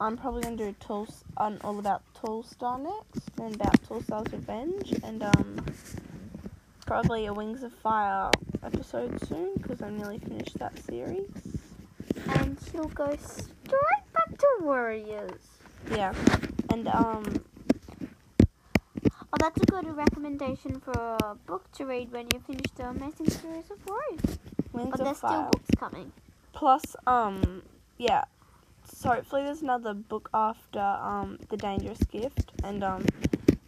I'm 0.00 0.16
probably 0.16 0.42
gonna 0.42 0.56
do 0.56 0.74
Tool, 0.80 1.06
um, 1.36 1.58
all 1.62 1.78
about 1.78 2.02
Tallstar 2.14 2.80
next, 2.80 3.36
then 3.36 3.54
about 3.54 3.80
Tallstar's 3.82 4.32
Revenge, 4.32 4.94
and 5.04 5.22
um, 5.22 5.66
probably 6.86 7.26
a 7.26 7.34
Wings 7.34 7.62
of 7.62 7.72
Fire 7.72 8.30
episode 8.62 9.20
soon 9.28 9.54
because 9.56 9.82
I 9.82 9.90
nearly 9.90 10.18
finished 10.18 10.58
that 10.58 10.78
series. 10.78 11.28
And 12.28 12.58
he'll 12.72 12.86
go 12.86 13.14
straight 13.16 14.12
back 14.12 14.38
to 14.38 14.48
Warriors. 14.62 15.40
Yeah, 15.90 16.14
and 16.72 16.88
um, 16.88 17.44
Oh, 19.32 19.36
that's 19.38 19.60
a 19.60 19.66
good 19.66 19.96
recommendation 19.96 20.80
for 20.80 21.16
a 21.22 21.36
book 21.46 21.70
to 21.72 21.86
read 21.86 22.10
when 22.10 22.26
you 22.34 22.40
finish 22.40 22.66
the 22.74 22.88
amazing 22.88 23.30
series 23.30 23.70
of 23.70 23.78
Warriors. 23.86 24.38
Wings 24.72 24.90
But 24.90 25.00
of 25.00 25.04
there's 25.04 25.18
still 25.18 25.48
books 25.52 25.70
coming. 25.78 26.12
Plus, 26.52 26.96
um, 27.06 27.62
yeah. 27.96 28.24
So 28.92 29.08
hopefully 29.10 29.44
there's 29.44 29.62
another 29.62 29.94
book 29.94 30.28
after 30.34 30.80
um 30.80 31.38
the 31.48 31.56
Dangerous 31.56 32.02
Gift, 32.10 32.52
and 32.64 32.82
um, 32.84 33.06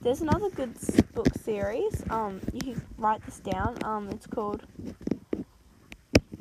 there's 0.03 0.21
another 0.21 0.51
good 0.51 0.75
book 1.15 1.29
series. 1.43 2.03
Um, 2.11 2.41
you 2.53 2.61
can 2.61 2.83
write 2.99 3.25
this 3.25 3.39
down. 3.39 3.79
Um, 3.85 4.09
it's 4.11 4.27
called 4.27 4.63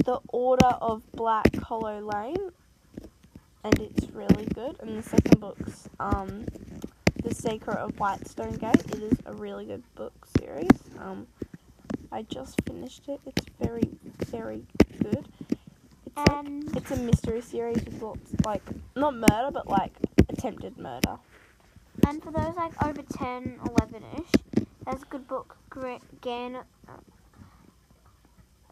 The 0.06 0.20
Order 0.30 0.74
of 0.82 1.04
Black 1.14 1.56
Hollow 1.58 2.00
Lane, 2.02 2.52
and 3.64 3.80
it's 3.80 4.10
really 4.10 4.46
good. 4.54 4.76
And 4.82 4.98
the 4.98 5.04
second 5.04 5.40
book's 5.40 5.88
um, 6.00 6.46
The 7.24 7.34
Secret 7.34 7.78
of 7.78 7.98
Whitestone 8.00 8.56
Gate. 8.56 8.84
It 8.92 9.04
is 9.04 9.18
a 9.26 9.34
really 9.34 9.66
good 9.66 9.84
book 9.96 10.14
series. 10.40 10.70
Um, 11.00 11.28
I 12.12 12.24
just 12.24 12.60
finished 12.68 13.08
it. 13.08 13.22
It's 13.26 13.46
very, 13.60 13.90
very 14.28 14.64
good. 15.02 15.28
It's 16.24 16.32
And 16.34 16.76
it's 16.76 16.92
a 16.92 16.96
mystery 16.98 17.42
series 17.42 17.84
with 17.84 18.02
lots, 18.02 18.32
like, 18.46 18.64
not 18.96 19.16
murder, 19.16 19.50
but 19.52 19.68
like 19.68 19.94
attempted 20.30 20.78
murder. 20.78 21.18
and 22.06 22.22
for 22.24 22.32
those 22.32 22.56
like 22.56 22.74
over 22.84 23.02
10, 23.02 23.60
11 23.80 24.04
ish, 24.18 24.66
there's 24.86 25.02
a 25.04 25.06
good 25.06 25.28
book, 25.28 25.58
Gan, 26.22 26.58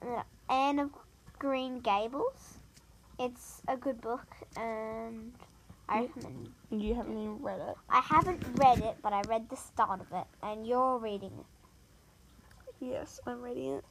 uh, 0.02 0.24
Anne 0.50 0.80
of 0.80 0.92
Green 1.38 1.80
Gables. 1.80 2.58
It's 3.20 3.62
a 3.68 3.76
good 3.78 4.00
book, 4.02 4.26
and 4.56 5.34
I 5.90 6.02
haven't, 6.02 6.54
You 6.72 6.96
haven't 6.96 7.18
even 7.18 7.42
read 7.42 7.60
it. 7.60 7.76
I 7.90 8.00
haven't 8.00 8.44
read 8.56 8.80
it, 8.80 8.98
but 9.02 9.12
I 9.14 9.22
read 9.28 9.50
the 9.50 9.58
start 9.58 10.00
of 10.02 10.08
it, 10.14 10.28
and 10.42 10.66
you're 10.66 10.98
reading 10.98 11.32
it. 11.40 11.46
Yes, 12.80 13.20
I'm 13.26 13.42
reading 13.42 13.74
it. 13.74 13.86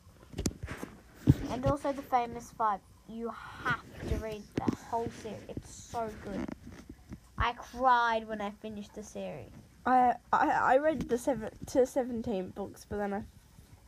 And 1.50 1.64
also 1.66 1.92
the 1.92 2.02
famous 2.02 2.50
five. 2.56 2.80
You 3.10 3.32
have 3.64 3.82
to 4.10 4.16
read 4.16 4.42
the 4.56 4.76
whole 4.90 5.08
series. 5.22 5.38
It's 5.48 5.72
so 5.72 6.10
good. 6.24 6.46
I 7.38 7.52
cried 7.52 8.28
when 8.28 8.40
I 8.40 8.50
finished 8.50 8.94
the 8.94 9.02
series. 9.02 9.50
I 9.86 10.14
I, 10.32 10.50
I 10.50 10.76
read 10.76 11.08
the 11.08 11.16
seven 11.16 11.50
to 11.66 11.86
seventeen 11.86 12.50
books, 12.50 12.84
but 12.88 12.98
then 12.98 13.14
I 13.14 13.22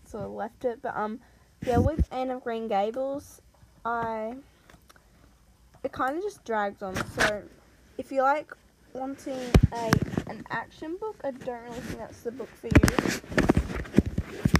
sort 0.07 0.25
of 0.25 0.31
left 0.31 0.65
it. 0.65 0.81
But 0.81 0.97
um, 0.97 1.21
yeah, 1.67 1.79
with 1.79 2.09
Anne 2.11 2.31
of 2.31 2.43
Green 2.43 2.67
Gables, 2.67 3.43
I 3.85 4.37
it 5.85 5.93
kind 5.93 6.17
of 6.17 6.23
just 6.23 6.43
drags 6.45 6.83
on. 6.83 6.97
So 7.11 7.43
if 7.99 8.11
you 8.11 8.23
like 8.23 8.53
wanting 8.95 9.39
a 9.73 9.93
an 10.29 10.47
action 10.51 10.97
book, 10.97 11.17
I 11.25 11.33
don't 11.33 11.63
really 11.65 11.81
think 11.81 11.99
that's 11.99 12.23
the 12.23 12.33
book 12.33 12.49
for 12.55 12.69
you. 12.69 13.21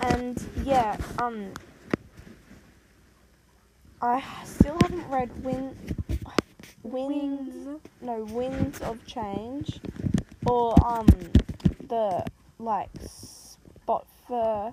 And 0.03 0.43
yeah, 0.65 0.97
um, 1.19 1.53
I 4.03 4.23
still 4.45 4.79
haven't 4.81 5.09
read 5.11 5.45
Win 5.45 5.77
Winds 6.83 7.83
no 8.01 8.25
Winds 8.25 8.81
of 8.81 9.05
Change 9.07 9.79
or 10.47 10.75
um 10.87 11.07
the 11.87 12.25
like 12.59 12.89
spot 12.99 14.07
for 14.27 14.73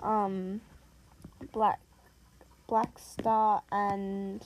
um 0.00 0.60
black 1.52 1.80
black 2.66 2.98
star 2.98 3.62
and 3.72 4.44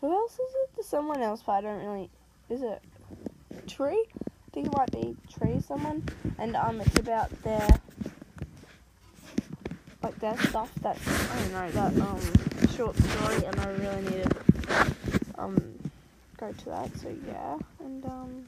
who 0.00 0.10
else 0.10 0.32
is 0.32 0.38
it? 0.40 0.70
There's 0.74 0.86
someone 0.86 1.20
else 1.20 1.42
but 1.44 1.52
i 1.52 1.60
don't 1.60 1.84
really 1.84 2.08
is 2.48 2.62
it 2.62 2.80
tree? 3.66 4.04
I 4.16 4.50
think 4.52 4.68
it 4.68 4.76
might 4.76 4.90
be 4.90 5.16
tree 5.30 5.60
someone. 5.60 6.02
And 6.38 6.56
um 6.56 6.80
it's 6.80 6.98
about 6.98 7.30
their 7.42 7.68
like 10.02 10.18
their 10.20 10.36
stuff 10.38 10.72
that 10.82 10.96
i 11.06 11.40
don't 11.40 11.52
know 11.52 11.70
that 11.70 12.00
um 12.00 12.20
short 12.76 12.96
story 12.96 13.44
and 13.44 13.60
i 13.60 13.68
really 13.68 14.02
need 14.02 14.22
to 14.22 14.44
um 15.38 15.74
go 16.36 16.52
to 16.52 16.64
that 16.66 16.96
so 16.96 17.14
yeah 17.26 17.58
and 17.80 18.04
um 18.04 18.46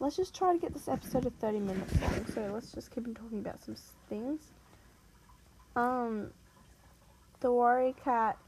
let's 0.00 0.16
just 0.16 0.34
try 0.34 0.52
to 0.52 0.58
get 0.58 0.72
this 0.72 0.88
episode 0.88 1.22
to 1.22 1.30
30 1.30 1.60
minutes 1.60 2.00
long. 2.00 2.26
So 2.34 2.50
let's 2.52 2.72
just 2.72 2.90
keep 2.90 3.04
talking 3.16 3.38
about 3.38 3.62
some 3.62 3.76
things. 4.08 4.40
Um, 5.74 6.30
the 7.40 7.50
Warrior 7.50 7.92
Cat 7.92 8.38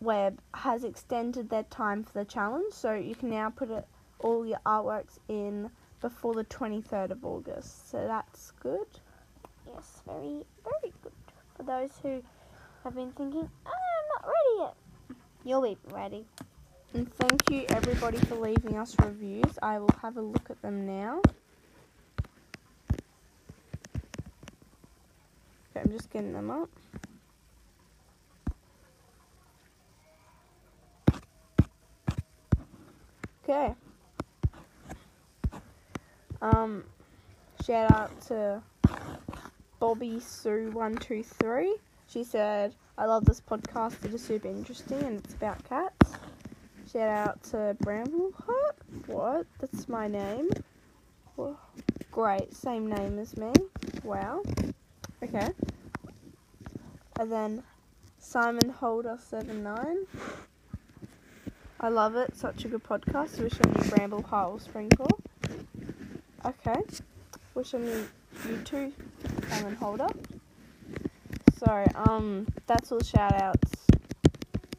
web 0.00 0.40
has 0.54 0.84
extended 0.84 1.50
their 1.50 1.64
time 1.64 2.02
for 2.02 2.12
the 2.12 2.24
challenge, 2.24 2.72
so 2.72 2.94
you 2.94 3.14
can 3.14 3.30
now 3.30 3.50
put 3.50 3.70
it, 3.70 3.86
all 4.18 4.46
your 4.46 4.60
artworks 4.66 5.18
in 5.28 5.70
before 6.00 6.34
the 6.34 6.44
23rd 6.44 7.10
of 7.10 7.24
August. 7.24 7.90
So 7.90 8.06
that's 8.06 8.52
good. 8.60 8.86
Yes, 9.74 10.02
very, 10.06 10.44
very 10.64 10.92
good. 11.02 11.12
For 11.56 11.62
those 11.62 11.90
who 12.02 12.22
have 12.84 12.94
been 12.94 13.12
thinking, 13.12 13.48
"Oh, 13.66 13.70
I'm 13.70 14.08
not 14.14 14.24
ready 14.24 14.58
yet. 14.58 14.76
You'll 15.44 15.62
be 15.62 15.76
ready. 15.92 16.26
And 16.92 17.12
thank 17.14 17.50
you 17.50 17.66
everybody 17.68 18.18
for 18.18 18.34
leaving 18.34 18.76
us 18.76 18.96
reviews. 18.98 19.58
I 19.62 19.78
will 19.78 19.94
have 20.02 20.16
a 20.16 20.20
look 20.20 20.50
at 20.50 20.60
them 20.60 20.86
now. 20.86 21.22
Okay, 25.70 25.82
I'm 25.84 25.92
just 25.92 26.10
getting 26.10 26.32
them 26.32 26.50
up. 26.50 26.68
Okay. 33.44 33.74
Um, 36.42 36.84
shout 37.64 37.92
out 37.92 38.20
to 38.22 38.62
Bobby 39.80 40.20
Sue 40.20 40.70
one 40.72 40.94
two 40.94 41.24
three. 41.24 41.76
She 42.06 42.22
said, 42.22 42.74
"I 42.98 43.06
love 43.06 43.24
this 43.24 43.40
podcast. 43.40 44.04
It 44.04 44.12
is 44.12 44.22
super 44.22 44.48
interesting, 44.48 45.02
and 45.02 45.18
it's 45.18 45.34
about 45.34 45.64
cats." 45.64 46.12
Shout 46.92 47.08
out 47.08 47.42
to 47.44 47.76
Brambleheart. 47.82 48.76
What? 49.06 49.46
That's 49.58 49.88
my 49.88 50.06
name. 50.06 50.50
Great, 52.10 52.54
same 52.54 52.88
name 52.88 53.18
as 53.18 53.36
me. 53.36 53.52
Wow. 54.04 54.42
Okay. 55.22 55.48
And 57.18 57.32
then 57.32 57.62
Simon 58.18 58.68
Holder 58.68 59.18
seven 59.18 59.62
nine. 59.62 60.06
I 61.80 61.88
love 61.88 62.16
it. 62.16 62.36
Such 62.36 62.66
a 62.66 62.68
good 62.68 62.84
podcast. 62.84 63.40
Wish 63.40 63.54
I 63.64 63.68
knew 63.70 63.90
Brambleheart 63.90 64.50
will 64.50 64.58
sprinkle. 64.58 65.20
Okay. 66.44 66.82
Wish 67.54 67.72
I 67.74 67.78
knew 67.78 68.08
you 68.48 68.56
too, 68.58 68.92
Simon 69.50 69.74
Holder. 69.76 70.08
So, 71.58 71.86
um, 71.94 72.46
that's 72.66 72.90
all 72.90 72.98
the 72.98 73.04
shout 73.04 73.34
outs. 73.34 73.72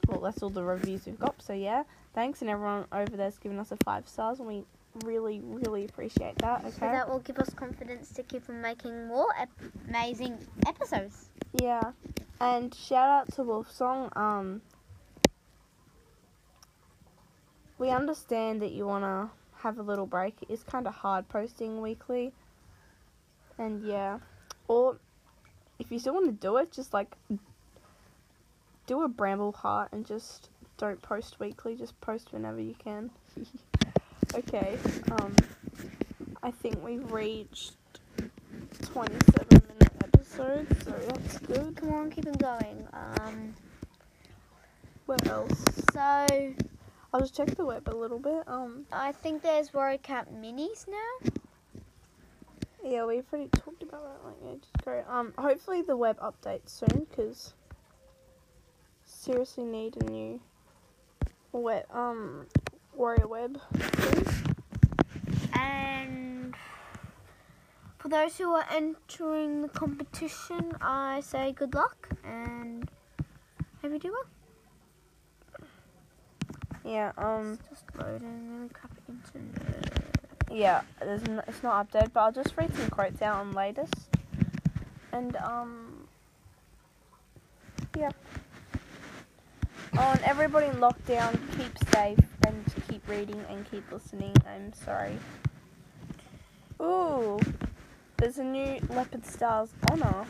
Well, 0.07 0.21
that's 0.21 0.41
all 0.41 0.49
the 0.49 0.63
reviews 0.63 1.05
we've 1.05 1.19
got. 1.19 1.41
So, 1.41 1.53
yeah, 1.53 1.83
thanks. 2.15 2.41
And 2.41 2.49
everyone 2.49 2.85
over 2.91 3.15
there's 3.15 3.37
given 3.37 3.59
us 3.59 3.71
a 3.71 3.77
five 3.83 4.07
stars, 4.07 4.39
and 4.39 4.47
we 4.47 4.63
really, 5.03 5.41
really 5.43 5.85
appreciate 5.85 6.37
that. 6.39 6.61
Okay. 6.61 6.71
So 6.71 6.79
that 6.81 7.07
will 7.09 7.19
give 7.19 7.37
us 7.39 7.49
confidence 7.53 8.11
to 8.13 8.23
keep 8.23 8.49
on 8.49 8.61
making 8.61 9.07
more 9.07 9.27
ep- 9.39 9.49
amazing 9.87 10.37
episodes. 10.67 11.29
Yeah, 11.61 11.91
and 12.39 12.73
shout 12.73 13.09
out 13.09 13.33
to 13.35 13.43
Wolf 13.43 13.71
Song. 13.71 14.11
Um, 14.15 14.61
we 17.77 17.89
understand 17.89 18.61
that 18.61 18.71
you 18.71 18.85
wanna 18.85 19.31
have 19.57 19.79
a 19.79 19.83
little 19.83 20.05
break. 20.05 20.35
It's 20.49 20.63
kind 20.63 20.87
of 20.87 20.93
hard 20.93 21.29
posting 21.29 21.81
weekly, 21.81 22.33
and 23.57 23.83
yeah, 23.83 24.19
or 24.71 24.97
if 25.79 25.91
you 25.91 25.99
still 25.99 26.13
want 26.13 26.27
to 26.27 26.31
do 26.31 26.55
it, 26.55 26.71
just 26.71 26.93
like 26.93 27.13
do 28.87 29.03
a 29.03 29.09
bramble 29.09 29.51
heart 29.51 29.89
and 29.91 30.05
just 30.05 30.49
don't 30.77 31.01
post 31.01 31.41
weekly. 31.41 31.75
Just 31.75 31.99
post 31.99 32.31
whenever 32.31 32.61
you 32.61 32.75
can. 32.81 33.09
okay. 34.35 34.77
Um, 35.11 35.35
I 36.41 36.51
think 36.51 36.81
we've 36.81 37.11
reached 37.11 37.73
twenty-seven 38.85 39.61
minute 39.67 39.91
episodes, 40.05 40.85
so 40.85 40.91
that's 40.91 41.39
good. 41.39 41.75
Come 41.75 41.91
on, 41.93 42.09
keep 42.09 42.27
on 42.27 42.33
going. 42.33 42.87
Um, 42.93 43.53
What 45.05 45.27
else? 45.27 45.65
so 45.91 46.53
I'll 47.13 47.19
just 47.19 47.35
check 47.35 47.55
the 47.57 47.65
web 47.65 47.89
a 47.89 47.93
little 47.95 48.19
bit. 48.19 48.43
Um, 48.47 48.85
I 48.93 49.11
think 49.11 49.41
there's 49.43 49.73
Warrior 49.73 49.97
Cat 49.97 50.33
minis 50.33 50.87
now. 50.87 51.31
Yeah, 52.83 53.05
we've 53.05 53.25
already 53.31 53.49
talked 53.49 53.83
about 53.83 54.03
that 54.03 54.25
like 54.25 54.55
ages 54.55 54.69
ago. 54.81 55.03
Um, 55.07 55.33
hopefully 55.37 55.81
the 55.81 55.95
web 55.95 56.19
updates 56.19 56.69
soon, 56.69 57.05
cause 57.15 57.53
seriously 59.05 59.65
need 59.65 59.95
a 60.01 60.05
new 60.09 60.39
web 61.51 61.85
um 61.91 62.47
warrior 62.95 63.27
web. 63.27 63.59
And 65.53 66.55
for 67.99 68.09
those 68.09 68.37
who 68.37 68.51
are 68.51 68.65
entering 68.71 69.61
the 69.61 69.69
competition, 69.69 70.73
I 70.81 71.21
say 71.21 71.51
good 71.51 71.75
luck 71.75 72.09
and 72.23 72.89
hope 73.81 73.91
you 73.91 73.99
do 73.99 74.11
well. 74.11 74.25
Yeah. 76.83 77.11
Um. 77.17 77.59
It's 77.59 77.69
just 77.69 77.85
loading 77.95 78.57
really 78.57 78.69
crap 78.69 78.91
internet. 79.07 79.90
Yeah. 80.51 80.81
There's 80.99 81.23
n- 81.23 81.43
it's 81.47 81.63
not 81.63 81.89
updated, 81.91 82.13
but 82.13 82.19
I'll 82.21 82.31
just 82.31 82.55
read 82.57 82.75
some 82.75 82.89
quotes 82.89 83.21
out 83.21 83.37
on 83.37 83.53
latest. 83.53 83.95
And 85.11 85.35
um. 85.37 86.07
Yeah. 87.97 88.11
Oh, 89.97 90.11
and 90.11 90.21
everybody 90.21 90.67
in 90.67 90.75
lockdown, 90.75 91.37
keep 91.57 91.77
safe 91.93 92.19
and 92.47 92.63
keep 92.89 93.05
reading 93.07 93.43
and 93.49 93.69
keep 93.69 93.91
listening. 93.91 94.33
I'm 94.47 94.71
sorry. 94.71 95.17
Ooh, 96.81 97.39
there's 98.17 98.37
a 98.37 98.43
new 98.43 98.79
Leopard 98.89 99.25
Stars 99.25 99.69
honor. 99.91 100.25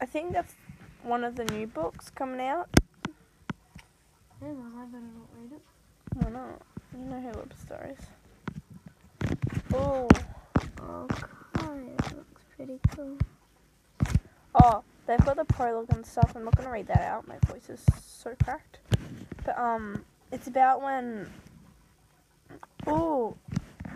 I 0.00 0.06
think 0.06 0.32
that's 0.32 0.54
one 1.02 1.24
of 1.24 1.36
the 1.36 1.44
new 1.44 1.66
books 1.66 2.10
coming 2.10 2.40
out. 2.40 2.68
I 6.16 6.24
not 6.24 6.32
not? 6.32 6.62
You 6.96 7.04
know 7.04 7.20
who 7.20 7.26
Leopard 7.28 7.58
Star 7.58 7.90
is. 7.90 8.06
Ooh. 9.74 10.08
Okay, 11.60 11.92
it 11.92 12.16
looks 12.16 12.42
pretty 12.56 12.80
cool. 12.94 13.18
Oh, 14.62 14.82
they've 15.06 15.24
got 15.24 15.36
the 15.36 15.44
prologue 15.44 15.90
and 15.90 16.04
stuff. 16.04 16.32
I'm 16.34 16.44
not 16.44 16.56
gonna 16.56 16.70
read 16.70 16.86
that 16.88 17.02
out. 17.02 17.28
My 17.28 17.36
voice 17.46 17.68
is 17.68 17.84
so 18.04 18.34
cracked. 18.42 18.78
But 19.44 19.58
um, 19.58 20.04
it's 20.32 20.46
about 20.46 20.82
when. 20.82 21.28
Oh, 22.86 23.36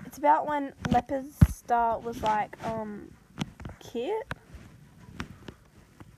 it's 0.06 0.18
about 0.18 0.46
when 0.46 0.72
Leopard 0.90 1.24
Star 1.48 1.98
was 1.98 2.22
like 2.22 2.56
um, 2.66 3.08
Kit. 3.80 4.26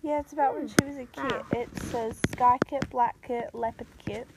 Yeah, 0.02 0.20
it's 0.20 0.32
about 0.34 0.54
when 0.54 0.68
Hmm. 0.68 0.74
she 0.78 0.84
was 0.88 0.96
a 0.98 1.06
kid. 1.06 1.32
Wow. 1.32 1.46
It 1.52 1.68
says 1.84 2.18
sky 2.32 2.58
kit, 2.66 2.90
black 2.90 3.16
kit, 3.26 3.54
leopard 3.54 3.86
kit. 4.04 4.28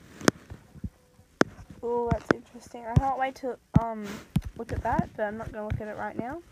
Oh, 1.82 2.08
that's 2.10 2.26
interesting. 2.34 2.84
I 2.86 2.94
can't 2.94 3.18
wait 3.18 3.34
to 3.36 3.56
um 3.80 4.06
look 4.56 4.72
at 4.72 4.82
that, 4.82 5.10
but 5.16 5.24
I'm 5.24 5.38
not 5.38 5.52
gonna 5.52 5.64
look 5.66 5.80
at 5.80 5.88
it 5.88 5.96
right 5.96 6.18
now. 6.18 6.42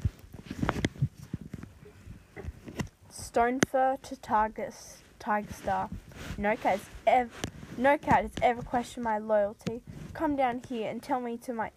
Stonefur 3.11 4.01
to 4.03 4.63
s- 4.63 5.03
Tigerstar. 5.19 5.91
No 6.39 6.57
cat 6.57 6.79
has 6.79 6.91
ever, 7.07 7.31
no 7.77 7.99
cat 7.99 8.23
has 8.23 8.33
ever 8.41 8.63
questioned 8.63 9.05
my 9.05 9.19
loyalty. 9.19 9.83
Come 10.15 10.37
down 10.37 10.63
here 10.69 10.91
and 10.91 11.03
tell 11.03 11.21
me 11.21 11.37
to 11.39 11.53
my 11.53 11.71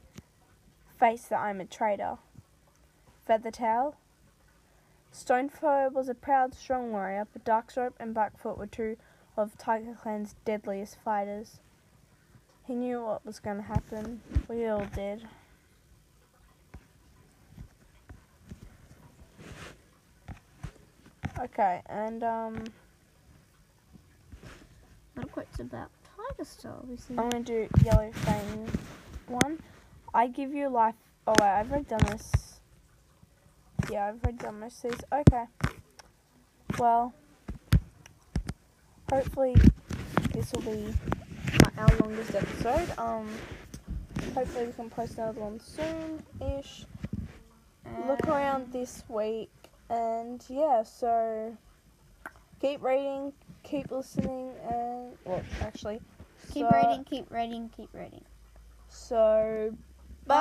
face 1.00 1.24
that 1.26 1.40
I'm 1.40 1.60
a 1.60 1.66
traitor. 1.66 2.18
Feathertail. 3.28 3.96
Stonefur 5.12 5.92
was 5.92 6.08
a 6.08 6.14
proud, 6.14 6.54
strong 6.54 6.92
warrior, 6.92 7.28
but 7.34 7.44
Darkstroke 7.44 7.94
and 8.00 8.14
Blackfoot 8.14 8.58
were 8.58 8.68
two 8.68 8.98
of 9.36 9.58
TigerClan's 9.58 10.36
deadliest 10.46 10.98
fighters. 11.04 11.60
He 12.70 12.76
knew 12.76 13.02
what 13.02 13.26
was 13.26 13.40
going 13.40 13.58
to 13.58 13.64
happen. 13.64 14.22
We 14.48 14.68
all 14.68 14.86
did. 14.94 15.28
Okay, 21.40 21.82
and 21.88 22.24
um, 22.24 22.64
What 25.16 25.32
quotes 25.32 25.60
about 25.60 25.90
Tigerstar? 26.38 26.76
I'm 27.18 27.30
gonna 27.30 27.44
do 27.44 27.68
Yellowfang 27.80 28.70
one. 29.26 29.58
I 30.14 30.28
give 30.28 30.54
you 30.54 30.70
life. 30.70 30.94
Oh 31.26 31.34
wait, 31.42 31.48
I've 31.48 31.72
already 31.72 31.86
done 31.86 32.06
this. 32.12 32.60
Yeah, 33.92 34.10
I've 34.10 34.24
already 34.24 34.38
done 34.38 34.60
most 34.60 34.86
of 34.86 34.92
these. 34.92 35.02
Okay. 35.12 35.46
Well, 36.78 37.14
hopefully 39.12 39.56
this 40.34 40.54
will 40.54 40.62
be 40.62 40.94
our 41.78 41.96
longest 41.98 42.36
episode. 42.36 42.90
Um, 42.98 43.30
hopefully 44.34 44.68
we 44.68 44.74
can 44.74 44.90
post 44.90 45.18
another 45.18 45.40
one 45.40 45.60
soon-ish. 45.60 46.86
Look 48.08 48.28
around 48.28 48.72
this 48.72 49.04
week, 49.10 49.52
and 49.90 50.44
yeah. 50.48 50.84
So 50.84 51.58
keep 52.62 52.84
reading, 52.84 53.34
keep 53.64 53.92
listening, 53.92 54.54
and 54.70 55.18
well, 55.26 55.42
actually. 55.62 56.00
Keep 56.52 56.68
so- 56.70 56.76
reading, 56.76 57.04
keep 57.04 57.32
reading, 57.32 57.70
keep 57.76 57.90
reading. 57.94 58.24
So, 58.90 59.76
bye. 60.26 60.36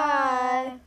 Bye. 0.67 0.81